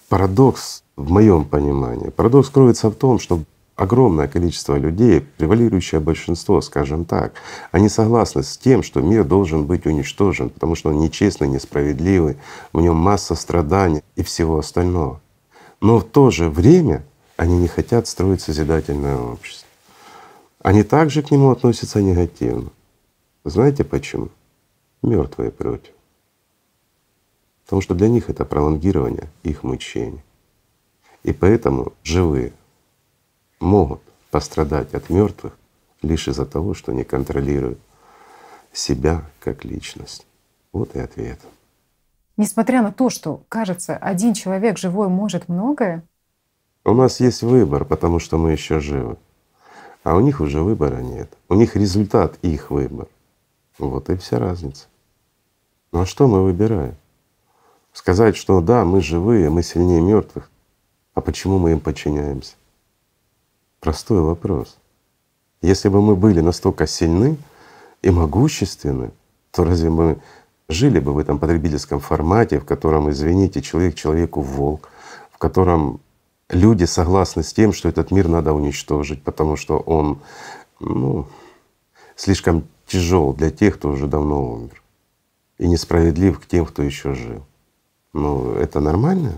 парадокс 0.08 0.82
в 0.96 1.10
моем 1.10 1.44
понимании, 1.44 2.10
парадокс 2.10 2.50
кроется 2.50 2.90
в 2.90 2.94
том, 2.94 3.18
что 3.18 3.40
огромное 3.80 4.28
количество 4.28 4.76
людей, 4.76 5.22
превалирующее 5.38 6.02
большинство, 6.02 6.60
скажем 6.60 7.06
так, 7.06 7.32
они 7.72 7.88
согласны 7.88 8.42
с 8.42 8.58
тем, 8.58 8.82
что 8.82 9.00
мир 9.00 9.24
должен 9.24 9.64
быть 9.64 9.86
уничтожен, 9.86 10.50
потому 10.50 10.74
что 10.74 10.90
он 10.90 10.98
нечестный, 10.98 11.48
несправедливый, 11.48 12.36
в 12.74 12.80
нем 12.82 12.96
масса 12.96 13.34
страданий 13.34 14.02
и 14.16 14.22
всего 14.22 14.58
остального. 14.58 15.22
Но 15.80 15.98
в 15.98 16.04
то 16.04 16.30
же 16.30 16.50
время 16.50 17.02
они 17.38 17.56
не 17.56 17.68
хотят 17.68 18.06
строить 18.06 18.42
созидательное 18.42 19.16
общество. 19.16 19.66
Они 20.62 20.82
также 20.82 21.22
к 21.22 21.30
нему 21.30 21.50
относятся 21.50 22.02
негативно. 22.02 22.68
Знаете 23.46 23.82
почему? 23.82 24.28
Мертвые 25.00 25.50
против. 25.50 25.94
Потому 27.64 27.80
что 27.80 27.94
для 27.94 28.10
них 28.10 28.28
это 28.28 28.44
пролонгирование 28.44 29.30
их 29.42 29.62
мучений. 29.62 30.22
И 31.22 31.32
поэтому 31.32 31.94
живые 32.02 32.52
могут 33.60 34.00
пострадать 34.30 34.94
от 34.94 35.10
мертвых 35.10 35.56
лишь 36.02 36.28
из-за 36.28 36.46
того, 36.46 36.74
что 36.74 36.92
не 36.92 37.04
контролируют 37.04 37.78
себя 38.72 39.22
как 39.40 39.64
личность. 39.64 40.26
Вот 40.72 40.96
и 40.96 41.00
ответ. 41.00 41.40
Несмотря 42.36 42.82
на 42.82 42.92
то, 42.92 43.10
что, 43.10 43.42
кажется, 43.48 43.96
один 43.96 44.34
человек 44.34 44.78
живой 44.78 45.08
может 45.08 45.48
многое. 45.48 46.02
У 46.84 46.94
нас 46.94 47.20
есть 47.20 47.42
выбор, 47.42 47.84
потому 47.84 48.18
что 48.18 48.38
мы 48.38 48.52
еще 48.52 48.80
живы. 48.80 49.18
А 50.04 50.16
у 50.16 50.20
них 50.20 50.40
уже 50.40 50.62
выбора 50.62 51.00
нет. 51.02 51.30
У 51.48 51.54
них 51.54 51.76
результат 51.76 52.38
их 52.40 52.70
выбор. 52.70 53.08
Вот 53.78 54.08
и 54.08 54.16
вся 54.16 54.38
разница. 54.38 54.86
Ну 55.92 56.02
а 56.02 56.06
что 56.06 56.28
мы 56.28 56.42
выбираем? 56.42 56.94
Сказать, 57.92 58.36
что 58.36 58.60
да, 58.60 58.84
мы 58.84 59.02
живые, 59.02 59.50
мы 59.50 59.62
сильнее 59.62 60.00
мертвых, 60.00 60.48
а 61.14 61.20
почему 61.20 61.58
мы 61.58 61.72
им 61.72 61.80
подчиняемся? 61.80 62.54
Простой 63.80 64.20
вопрос. 64.20 64.76
Если 65.62 65.88
бы 65.88 66.02
мы 66.02 66.14
были 66.14 66.40
настолько 66.40 66.86
сильны 66.86 67.38
и 68.02 68.10
могущественны, 68.10 69.10
то 69.50 69.64
разве 69.64 69.88
мы 69.88 70.18
жили 70.68 71.00
бы 71.00 71.12
в 71.12 71.18
этом 71.18 71.38
потребительском 71.38 71.98
формате, 71.98 72.60
в 72.60 72.64
котором, 72.64 73.10
извините, 73.10 73.62
человек 73.62 73.94
человеку 73.94 74.42
волк, 74.42 74.90
в 75.32 75.38
котором 75.38 76.00
люди 76.50 76.84
согласны 76.84 77.42
с 77.42 77.52
тем, 77.54 77.72
что 77.72 77.88
этот 77.88 78.10
мир 78.10 78.28
надо 78.28 78.52
уничтожить, 78.52 79.22
потому 79.22 79.56
что 79.56 79.78
он 79.78 80.20
ну, 80.78 81.26
слишком 82.16 82.64
тяжел 82.86 83.32
для 83.32 83.50
тех, 83.50 83.76
кто 83.76 83.90
уже 83.90 84.06
давно 84.06 84.52
умер, 84.52 84.82
и 85.58 85.66
несправедлив 85.66 86.38
к 86.38 86.46
тем, 86.46 86.66
кто 86.66 86.82
еще 86.82 87.14
жил. 87.14 87.42
Ну, 88.12 88.52
это 88.52 88.80
нормально? 88.80 89.32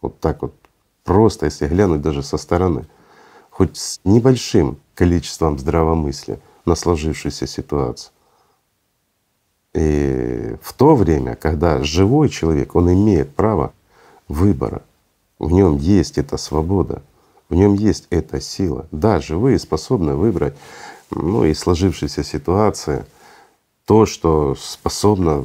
Вот 0.00 0.20
так 0.20 0.42
вот 0.42 0.54
просто, 1.04 1.46
если 1.46 1.66
глянуть 1.66 2.00
даже 2.00 2.22
со 2.22 2.38
стороны, 2.38 2.86
хоть 3.54 3.76
с 3.76 4.00
небольшим 4.04 4.78
количеством 4.96 5.60
здравомыслия 5.60 6.40
на 6.66 6.74
сложившуюся 6.74 7.46
ситуацию. 7.46 8.12
И 9.74 10.56
в 10.60 10.72
то 10.72 10.96
время, 10.96 11.36
когда 11.36 11.80
живой 11.84 12.30
человек, 12.30 12.74
он 12.74 12.92
имеет 12.92 13.32
право 13.36 13.72
выбора, 14.26 14.82
в 15.38 15.52
нем 15.52 15.76
есть 15.76 16.18
эта 16.18 16.36
свобода, 16.36 17.02
в 17.48 17.54
нем 17.54 17.74
есть 17.74 18.08
эта 18.10 18.40
сила. 18.40 18.88
Да, 18.90 19.20
живые 19.20 19.60
способны 19.60 20.16
выбрать, 20.16 20.56
ну 21.10 21.44
и 21.44 21.54
сложившейся 21.54 22.24
ситуации, 22.24 23.06
то, 23.84 24.04
что 24.04 24.56
способно 24.58 25.44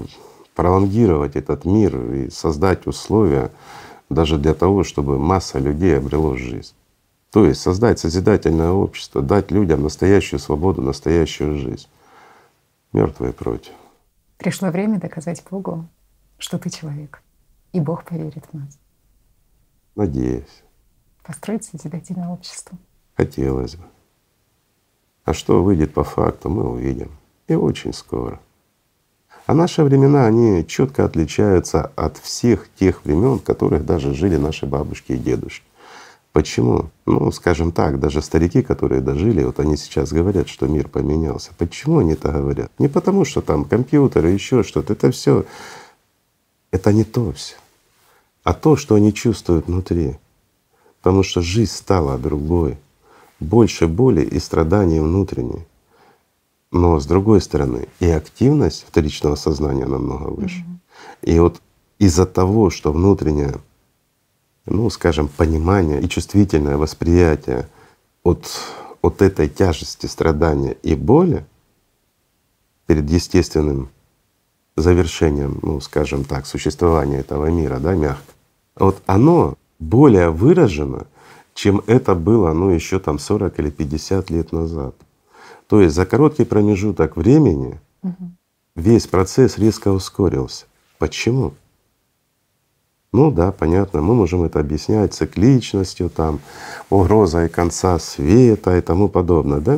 пролонгировать 0.55 1.35
этот 1.35 1.63
мир 1.63 1.95
и 2.11 2.31
создать 2.31 2.87
условия 2.87 3.51
даже 4.09 4.39
для 4.39 4.55
того, 4.55 4.83
чтобы 4.83 5.19
масса 5.19 5.59
людей 5.59 5.95
обрело 5.95 6.35
жизнь. 6.35 6.73
То 7.31 7.45
есть 7.45 7.61
создать 7.61 7.99
созидательное 7.99 8.71
общество, 8.71 9.21
дать 9.21 9.51
людям 9.51 9.83
настоящую 9.83 10.39
свободу, 10.39 10.81
настоящую 10.81 11.57
жизнь. 11.57 11.87
Мертвые 12.91 13.33
против. 13.33 13.73
Пришло 14.37 14.69
время 14.71 14.99
доказать 14.99 15.43
Богу, 15.49 15.85
что 16.39 16.57
ты 16.57 16.69
человек, 16.69 17.21
и 17.71 17.79
Бог 17.79 18.03
поверит 18.03 18.45
в 18.51 18.57
нас. 18.57 18.79
Надеюсь. 19.95 20.63
Построить 21.23 21.65
созидательное 21.65 22.29
общество. 22.29 22.77
Хотелось 23.15 23.75
бы. 23.75 23.83
А 25.25 25.33
что 25.33 25.61
выйдет 25.61 25.93
по 25.93 26.03
факту, 26.03 26.49
мы 26.49 26.67
увидим. 26.67 27.11
И 27.47 27.53
очень 27.53 27.93
скоро. 27.93 28.39
А 29.45 29.53
наши 29.53 29.83
времена, 29.83 30.25
они 30.25 30.65
четко 30.65 31.05
отличаются 31.05 31.91
от 31.95 32.17
всех 32.17 32.69
тех 32.75 33.03
времен, 33.05 33.39
в 33.39 33.43
которых 33.43 33.85
даже 33.85 34.13
жили 34.13 34.37
наши 34.37 34.65
бабушки 34.65 35.11
и 35.11 35.17
дедушки. 35.17 35.65
Почему? 36.39 36.89
Ну, 37.05 37.33
скажем 37.33 37.73
так, 37.73 37.99
даже 37.99 38.21
старики, 38.21 38.61
которые 38.61 39.01
дожили, 39.01 39.43
вот 39.43 39.59
они 39.59 39.75
сейчас 39.75 40.13
говорят, 40.13 40.47
что 40.47 40.67
мир 40.67 40.87
поменялся. 40.87 41.51
Почему 41.57 41.97
они 41.97 42.13
это 42.13 42.31
говорят? 42.31 42.71
Не 42.79 42.87
потому, 42.87 43.25
что 43.25 43.41
там 43.41 43.65
компьютеры, 43.65 44.29
еще 44.29 44.63
что-то. 44.63 44.93
Это 44.93 45.11
все, 45.11 45.43
это 46.71 46.93
не 46.93 47.03
то 47.03 47.33
все, 47.33 47.55
а 48.45 48.53
то, 48.53 48.77
что 48.77 48.95
они 48.95 49.13
чувствуют 49.13 49.67
внутри. 49.67 50.15
Потому 51.01 51.23
что 51.23 51.41
жизнь 51.41 51.73
стала 51.73 52.17
другой, 52.17 52.77
больше 53.41 53.89
боли 53.89 54.21
и 54.21 54.39
страданий 54.39 55.01
внутренней. 55.01 55.67
Но 56.71 57.01
с 57.01 57.05
другой 57.05 57.41
стороны, 57.41 57.89
и 57.99 58.07
активность 58.07 58.85
вторичного 58.87 59.35
сознания 59.35 59.85
намного 59.85 60.29
выше. 60.29 60.59
Mm-hmm. 60.59 61.33
И 61.33 61.39
вот 61.39 61.61
из-за 61.97 62.25
того, 62.25 62.69
что 62.69 62.93
внутренняя 62.93 63.55
ну, 64.65 64.89
скажем, 64.89 65.27
понимание 65.27 66.01
и 66.01 66.09
чувствительное 66.09 66.77
восприятие 66.77 67.67
от, 68.23 68.45
от 69.01 69.21
этой 69.21 69.49
тяжести 69.49 70.05
страдания 70.05 70.73
и 70.83 70.95
боли 70.95 71.45
перед 72.85 73.09
естественным 73.09 73.89
завершением, 74.75 75.59
ну, 75.61 75.79
скажем 75.81 76.23
так, 76.23 76.45
существования 76.45 77.19
этого 77.19 77.47
мира, 77.47 77.79
да, 77.79 77.95
мягко, 77.95 78.33
вот 78.75 79.01
оно 79.05 79.55
более 79.79 80.29
выражено, 80.29 81.07
чем 81.53 81.81
это 81.87 82.15
было, 82.15 82.53
ну, 82.53 82.69
еще 82.69 82.99
там 82.99 83.19
40 83.19 83.59
или 83.59 83.69
50 83.69 84.29
лет 84.29 84.51
назад. 84.51 84.95
То 85.67 85.81
есть 85.81 85.95
за 85.95 86.05
короткий 86.05 86.45
промежуток 86.45 87.15
времени 87.15 87.79
угу. 88.01 88.31
весь 88.75 89.07
процесс 89.07 89.57
резко 89.57 89.89
ускорился. 89.89 90.65
Почему? 90.97 91.53
Ну 93.11 93.31
да, 93.31 93.51
понятно, 93.51 94.01
мы 94.01 94.13
можем 94.13 94.43
это 94.43 94.59
объяснять 94.59 95.13
цикличностью, 95.13 96.09
там, 96.09 96.39
угрозой 96.89 97.49
конца 97.49 97.97
света 97.97 98.77
и 98.77 98.81
тому 98.81 99.09
подобное. 99.09 99.59
Да? 99.59 99.77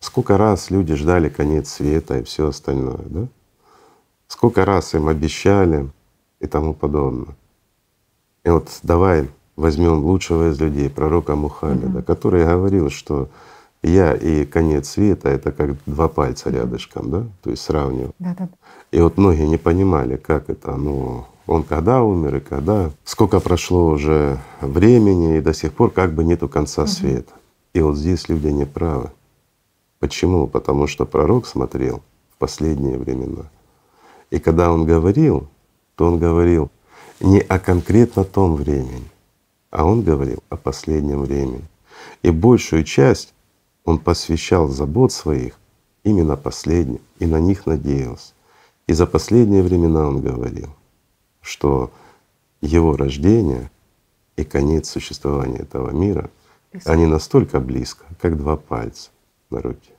Сколько 0.00 0.36
раз 0.36 0.70
люди 0.70 0.94
ждали 0.94 1.28
конец 1.28 1.68
света 1.68 2.18
и 2.18 2.24
все 2.24 2.48
остальное, 2.48 3.04
да? 3.04 3.26
Сколько 4.26 4.64
раз 4.64 4.94
им 4.94 5.08
обещали 5.08 5.88
и 6.40 6.46
тому 6.46 6.74
подобное. 6.74 7.34
И 8.44 8.50
вот 8.50 8.68
давай 8.82 9.28
возьмем 9.56 10.04
лучшего 10.04 10.50
из 10.50 10.60
людей, 10.60 10.88
пророка 10.88 11.36
Мухаммеда, 11.36 11.98
mm-hmm. 11.98 12.02
который 12.02 12.44
говорил, 12.44 12.90
что 12.90 13.28
я 13.82 14.14
и 14.14 14.44
конец 14.46 14.90
света— 14.90 15.28
это 15.30 15.52
как 15.52 15.76
два 15.86 16.08
пальца 16.08 16.50
рядышком, 16.50 17.10
да, 17.10 17.26
то 17.42 17.50
есть 17.50 17.62
сравнивал. 17.62 18.14
Да-да. 18.18 18.48
И 18.90 19.00
вот 19.00 19.16
многие 19.18 19.46
не 19.46 19.58
понимали, 19.58 20.16
как 20.16 20.48
это, 20.48 20.76
ну, 20.76 21.26
он 21.50 21.64
когда 21.64 22.04
умер 22.04 22.36
и 22.36 22.40
когда, 22.40 22.92
сколько 23.02 23.40
прошло 23.40 23.88
уже 23.88 24.38
времени, 24.60 25.38
и 25.38 25.40
до 25.40 25.52
сих 25.52 25.72
пор 25.72 25.90
как 25.90 26.14
бы 26.14 26.22
нету 26.22 26.48
конца 26.48 26.86
света. 26.86 27.32
И 27.72 27.80
вот 27.80 27.96
здесь 27.96 28.28
люди 28.28 28.46
не 28.46 28.64
правы. 28.64 29.10
Почему? 29.98 30.46
Потому 30.46 30.86
что 30.86 31.06
пророк 31.06 31.48
смотрел 31.48 32.04
в 32.32 32.38
последние 32.38 32.98
времена. 32.98 33.50
И 34.30 34.38
когда 34.38 34.70
он 34.70 34.86
говорил, 34.86 35.48
то 35.96 36.06
он 36.06 36.20
говорил 36.20 36.70
не 37.18 37.40
о 37.40 37.58
конкретно 37.58 38.22
том 38.22 38.54
времени, 38.54 39.10
а 39.72 39.84
он 39.84 40.02
говорил 40.04 40.44
о 40.50 40.56
последнем 40.56 41.22
времени. 41.22 41.64
И 42.22 42.30
большую 42.30 42.84
часть 42.84 43.34
он 43.84 43.98
посвящал 43.98 44.68
забот 44.68 45.10
своих 45.10 45.58
именно 46.04 46.36
последним, 46.36 47.00
и 47.18 47.26
на 47.26 47.40
них 47.40 47.66
надеялся. 47.66 48.34
И 48.86 48.92
за 48.92 49.06
последние 49.06 49.64
времена 49.64 50.06
он 50.06 50.20
говорил 50.20 50.68
что 51.40 51.90
его 52.60 52.96
рождение 52.96 53.70
и 54.36 54.44
конец 54.44 54.88
существования 54.88 55.58
этого 55.58 55.90
мира, 55.90 56.30
они 56.84 57.06
настолько 57.06 57.60
близко, 57.60 58.04
как 58.20 58.36
два 58.36 58.56
пальца 58.56 59.10
на 59.50 59.60
руке. 59.60 59.92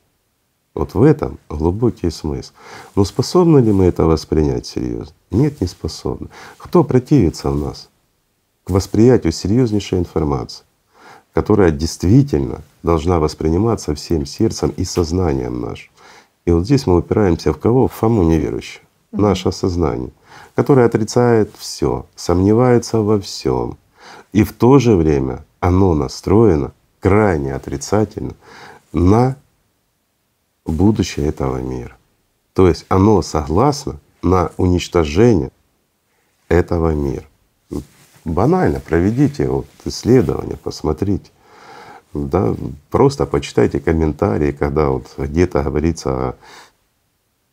Вот 0.73 0.93
в 0.93 1.03
этом 1.03 1.37
глубокий 1.49 2.09
смысл. 2.09 2.53
Но 2.95 3.03
способны 3.03 3.59
ли 3.59 3.73
мы 3.73 3.85
это 3.85 4.05
воспринять 4.05 4.65
серьезно? 4.65 5.13
Нет, 5.29 5.59
не 5.59 5.67
способны. 5.67 6.29
Кто 6.57 6.83
противится 6.83 7.51
в 7.51 7.57
нас 7.57 7.89
к 8.63 8.69
восприятию 8.69 9.33
серьезнейшей 9.33 9.99
информации, 9.99 10.63
которая 11.33 11.71
действительно 11.71 12.61
должна 12.83 13.19
восприниматься 13.19 13.93
всем 13.95 14.25
сердцем 14.25 14.73
и 14.77 14.85
сознанием 14.85 15.59
нашим? 15.59 15.91
И 16.45 16.51
вот 16.51 16.65
здесь 16.65 16.87
мы 16.87 16.97
упираемся 16.97 17.51
в 17.51 17.59
кого? 17.59 17.87
В 17.87 17.93
Фому 17.93 18.23
неверующего, 18.23 18.83
наше 19.11 19.51
сознание 19.51 20.11
которое 20.55 20.85
отрицает 20.85 21.51
все, 21.57 22.05
сомневается 22.15 22.99
во 22.99 23.19
всем. 23.19 23.77
И 24.33 24.43
в 24.43 24.53
то 24.53 24.79
же 24.79 24.95
время 24.95 25.43
оно 25.59 25.93
настроено 25.93 26.71
крайне 26.99 27.53
отрицательно 27.53 28.33
на 28.93 29.35
будущее 30.65 31.27
этого 31.27 31.57
мира. 31.57 31.97
То 32.53 32.67
есть 32.67 32.85
оно 32.89 33.21
согласно 33.21 33.99
на 34.21 34.51
уничтожение 34.57 35.51
этого 36.49 36.93
мира. 36.93 37.25
Банально 38.23 38.79
проведите 38.79 39.47
вот 39.47 39.65
исследование, 39.85 40.57
посмотрите. 40.57 41.31
Да, 42.13 42.55
просто 42.89 43.25
почитайте 43.25 43.79
комментарии, 43.79 44.51
когда 44.51 44.89
вот 44.89 45.07
где-то 45.17 45.63
говорится 45.63 46.09
о 46.11 46.35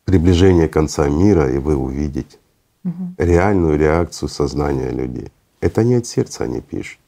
приближении 0.03 0.67
конца 0.67 1.07
мира, 1.07 1.49
и 1.49 1.57
вы 1.57 1.75
увидите 1.75 2.37
угу. 2.83 3.13
реальную 3.17 3.77
реакцию 3.77 4.29
сознания 4.29 4.91
людей. 4.91 5.31
Это 5.61 5.83
не 5.83 5.95
от 5.95 6.05
сердца 6.05 6.43
они 6.45 6.61
пишут, 6.61 6.99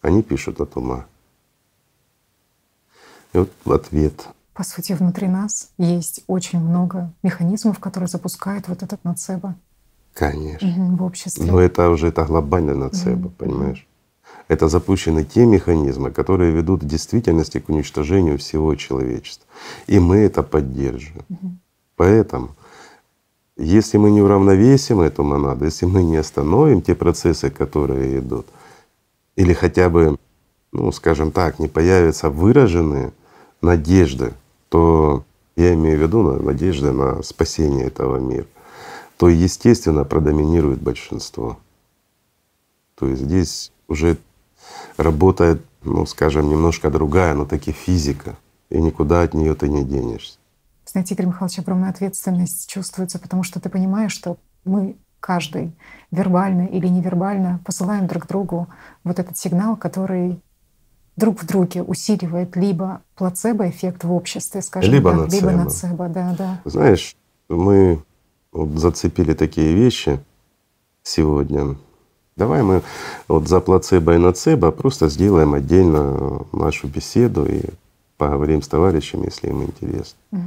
они 0.00 0.22
пишут 0.22 0.60
от 0.60 0.76
ума. 0.76 1.06
И 3.32 3.38
вот 3.38 3.50
ответ. 3.66 4.28
По 4.54 4.64
сути, 4.64 4.94
внутри 4.94 5.28
нас 5.28 5.70
есть 5.76 6.22
очень 6.26 6.60
много 6.60 7.12
механизмов, 7.22 7.78
которые 7.78 8.08
запускают 8.08 8.68
вот 8.68 8.82
этот 8.82 9.04
нацеба. 9.04 9.54
Конечно. 10.14 10.68
Угу, 10.68 10.96
в 10.96 11.02
обществе. 11.02 11.44
Но 11.44 11.60
это 11.60 11.90
уже 11.90 12.08
это 12.08 12.24
глобальная 12.24 12.74
нацеба, 12.74 13.26
угу. 13.26 13.34
понимаешь? 13.36 13.86
это 14.48 14.68
запущены 14.68 15.24
те 15.24 15.44
механизмы, 15.44 16.10
которые 16.10 16.52
ведут 16.52 16.82
в 16.82 16.86
действительности 16.86 17.58
к 17.58 17.68
уничтожению 17.68 18.38
всего 18.38 18.74
человечества. 18.76 19.46
И 19.86 19.98
мы 19.98 20.18
это 20.18 20.42
поддерживаем. 20.42 21.24
Угу. 21.28 21.56
Поэтому, 21.96 22.50
если 23.56 23.96
мы 23.96 24.10
не 24.10 24.20
уравновесим 24.20 25.00
эту 25.00 25.24
монаду, 25.24 25.64
если 25.64 25.86
мы 25.86 26.02
не 26.02 26.16
остановим 26.16 26.82
те 26.82 26.94
процессы, 26.94 27.50
которые 27.50 28.18
идут, 28.18 28.46
или 29.34 29.52
хотя 29.52 29.88
бы, 29.88 30.16
ну, 30.72 30.92
скажем 30.92 31.32
так, 31.32 31.58
не 31.58 31.68
появятся 31.68 32.30
выраженные 32.30 33.12
надежды, 33.62 34.34
то 34.68 35.24
я 35.56 35.72
имею 35.74 35.98
в 35.98 36.02
виду 36.02 36.22
надежды 36.42 36.92
на 36.92 37.22
спасение 37.22 37.86
этого 37.86 38.18
мира, 38.18 38.46
то 39.16 39.28
естественно 39.28 40.04
продоминирует 40.04 40.80
большинство. 40.80 41.58
То 42.94 43.08
есть 43.08 43.22
здесь 43.22 43.72
уже 43.88 44.18
работает, 44.96 45.62
ну 45.82 46.04
скажем, 46.06 46.48
немножко 46.48 46.90
другая, 46.90 47.34
но 47.34 47.46
таки 47.46 47.72
физика, 47.72 48.36
и 48.68 48.78
никуда 48.78 49.22
от 49.22 49.32
нее 49.32 49.54
ты 49.54 49.68
не 49.68 49.84
денешься. 49.84 50.38
Знаете, 50.86 51.14
Игорь 51.14 51.26
Михайлович, 51.26 51.58
огромная 51.58 51.90
ответственность 51.90 52.68
чувствуется, 52.70 53.18
потому 53.18 53.42
что 53.42 53.60
ты 53.60 53.68
понимаешь, 53.68 54.12
что 54.12 54.38
мы 54.64 54.96
каждый 55.20 55.72
вербально 56.10 56.66
или 56.66 56.86
невербально 56.86 57.60
посылаем 57.64 58.06
друг 58.06 58.26
другу 58.28 58.68
вот 59.02 59.18
этот 59.18 59.36
сигнал, 59.36 59.76
который 59.76 60.40
друг 61.16 61.42
в 61.42 61.46
друге 61.46 61.82
усиливает 61.82 62.54
либо 62.56 63.02
плацебо-эффект 63.16 64.04
в 64.04 64.12
обществе, 64.12 64.62
скажем 64.62 64.92
либо 64.92 65.10
так, 65.10 65.20
нацебо. 65.22 65.50
либо 65.50 65.62
нацебо, 65.62 66.08
да, 66.08 66.34
да. 66.38 66.60
Знаешь, 66.64 67.16
мы 67.48 68.02
вот 68.52 68.78
зацепили 68.78 69.34
такие 69.34 69.74
вещи 69.74 70.20
сегодня. 71.02 71.76
Давай 72.36 72.62
мы 72.62 72.82
вот 73.28 73.48
за 73.48 73.60
плацебо 73.60 74.14
и 74.14 74.18
нацебо 74.18 74.70
просто 74.70 75.08
сделаем 75.08 75.54
отдельно 75.54 76.44
нашу 76.52 76.86
беседу 76.86 77.46
и 77.46 77.62
поговорим 78.16 78.62
с 78.62 78.68
товарищами, 78.68 79.26
если 79.26 79.48
им 79.48 79.62
интересно. 79.62 80.18
Угу. 80.32 80.42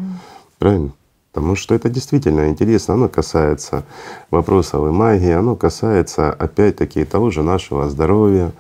Правильно? 0.57 0.91
Потому 1.31 1.55
что 1.55 1.75
это 1.75 1.89
действительно 1.89 2.49
интересно. 2.49 2.95
Оно 2.95 3.07
касается 3.07 3.83
вопросов 4.31 4.87
и 4.87 4.91
магии, 4.91 5.31
оно 5.31 5.55
касается 5.55 6.31
опять-таки 6.31 7.05
того 7.05 7.29
же 7.29 7.43
нашего 7.43 7.87
здоровья. 7.89 8.51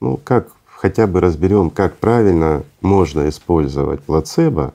Ну, 0.00 0.18
как 0.22 0.48
хотя 0.66 1.06
бы 1.06 1.20
разберем, 1.20 1.70
как 1.70 1.96
правильно 1.96 2.64
можно 2.80 3.28
использовать 3.28 4.02
плацебо 4.02 4.74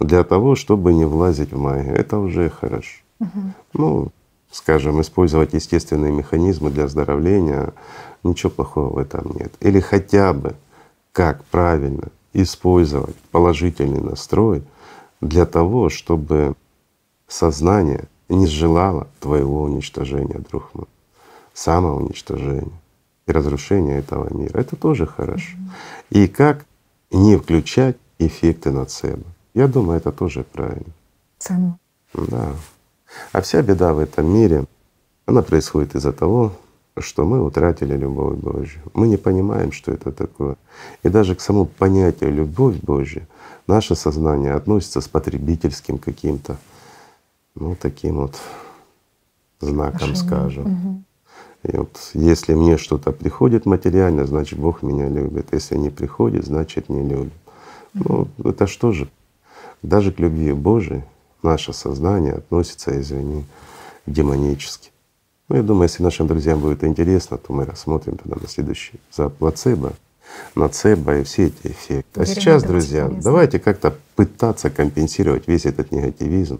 для 0.00 0.24
того, 0.24 0.54
чтобы 0.54 0.94
не 0.94 1.04
влазить 1.04 1.52
в 1.52 1.58
магию. 1.58 1.94
Это 1.94 2.18
уже 2.18 2.48
хорошо. 2.48 3.00
Угу. 3.20 3.40
Ну, 3.74 4.08
скажем, 4.50 5.00
использовать 5.00 5.52
естественные 5.52 6.12
механизмы 6.12 6.70
для 6.70 6.84
оздоровления, 6.84 7.72
ничего 8.22 8.50
плохого 8.50 8.94
в 8.94 8.98
этом 8.98 9.32
нет. 9.38 9.52
Или 9.60 9.80
хотя 9.80 10.32
бы 10.32 10.54
как 11.12 11.44
правильно 11.44 12.08
использовать 12.32 13.16
положительный 13.30 14.00
настрой 14.00 14.62
для 15.20 15.46
того, 15.46 15.88
чтобы 15.88 16.54
сознание 17.28 18.04
не 18.28 18.46
желало 18.46 19.08
твоего 19.20 19.62
уничтожения, 19.62 20.40
друг 20.50 20.74
мой, 20.74 20.86
самоуничтожения 21.52 22.72
и 23.26 23.32
разрушения 23.32 23.98
этого 23.98 24.32
мира. 24.34 24.58
Это 24.58 24.76
тоже 24.76 25.06
хорошо. 25.06 25.56
И 26.10 26.26
как 26.28 26.64
не 27.10 27.36
включать 27.36 27.96
эффекты 28.18 28.70
нацебо. 28.70 29.24
Я 29.54 29.68
думаю, 29.68 29.98
это 29.98 30.12
тоже 30.12 30.44
правильно. 30.44 30.92
Ценно. 31.38 31.78
Да. 32.14 32.52
А 33.32 33.42
вся 33.42 33.62
беда 33.62 33.92
в 33.92 33.98
этом 33.98 34.32
мире, 34.32 34.64
она 35.26 35.42
происходит 35.42 35.94
из-за 35.94 36.12
того, 36.12 36.52
что 36.98 37.24
мы 37.24 37.42
утратили 37.44 37.96
любовь 37.96 38.36
Божью. 38.36 38.82
Мы 38.92 39.08
не 39.08 39.16
понимаем, 39.16 39.72
что 39.72 39.92
это 39.92 40.12
такое. 40.12 40.56
И 41.02 41.08
даже 41.08 41.34
к 41.34 41.40
самому 41.40 41.66
понятию 41.66 42.32
любовь 42.32 42.76
Божья 42.76 43.26
наше 43.66 43.94
сознание 43.94 44.52
относится 44.52 45.00
с 45.00 45.08
потребительским 45.08 45.98
каким-то, 45.98 46.58
ну 47.54 47.76
таким 47.80 48.16
вот 48.16 48.38
знаком, 49.60 50.12
Ошибка. 50.12 50.26
скажем. 50.26 50.64
Угу. 50.64 51.02
И 51.64 51.76
вот 51.76 52.10
если 52.14 52.54
мне 52.54 52.76
что-то 52.76 53.12
приходит 53.12 53.66
материально, 53.66 54.26
значит 54.26 54.58
Бог 54.58 54.82
меня 54.82 55.08
любит. 55.08 55.48
Если 55.52 55.76
не 55.76 55.90
приходит, 55.90 56.44
значит 56.44 56.88
не 56.88 57.08
любит. 57.08 57.32
Ну 57.94 58.28
это 58.44 58.66
что 58.66 58.92
же? 58.92 59.08
Даже 59.82 60.12
к 60.12 60.18
любви 60.18 60.52
Божией 60.52 61.04
наше 61.42 61.72
сознание 61.72 62.34
относится, 62.34 62.98
извини, 63.00 63.44
демонически. 64.06 64.91
Ну, 65.52 65.58
я 65.58 65.62
думаю, 65.62 65.82
если 65.82 66.02
нашим 66.02 66.26
друзьям 66.26 66.60
будет 66.60 66.82
интересно, 66.82 67.36
то 67.36 67.52
мы 67.52 67.66
рассмотрим 67.66 68.16
тогда 68.16 68.40
на 68.40 68.48
следующий 68.48 68.98
за 69.12 69.28
плацебо, 69.28 69.92
нацебо 70.54 71.18
и 71.18 71.24
все 71.24 71.48
эти 71.48 71.66
эффекты. 71.66 72.22
А 72.22 72.24
сейчас, 72.24 72.62
друзья, 72.62 73.06
давайте 73.22 73.58
как-то 73.58 73.94
пытаться 74.16 74.70
компенсировать 74.70 75.46
весь 75.46 75.66
этот 75.66 75.92
негативизм 75.92 76.58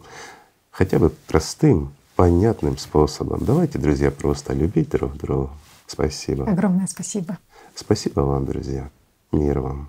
хотя 0.70 0.98
бы 0.98 1.09
простым, 1.26 1.94
понятным 2.16 2.76
способом. 2.76 3.42
Давайте, 3.42 3.78
друзья, 3.78 4.11
просто 4.11 4.52
любить 4.52 4.90
друг 4.90 5.16
друга. 5.16 5.48
Спасибо. 5.87 6.44
Огромное 6.44 6.87
спасибо. 6.87 7.38
Спасибо 7.74 8.20
вам, 8.20 8.44
друзья. 8.44 8.90
Мир 9.33 9.61
вам. 9.61 9.88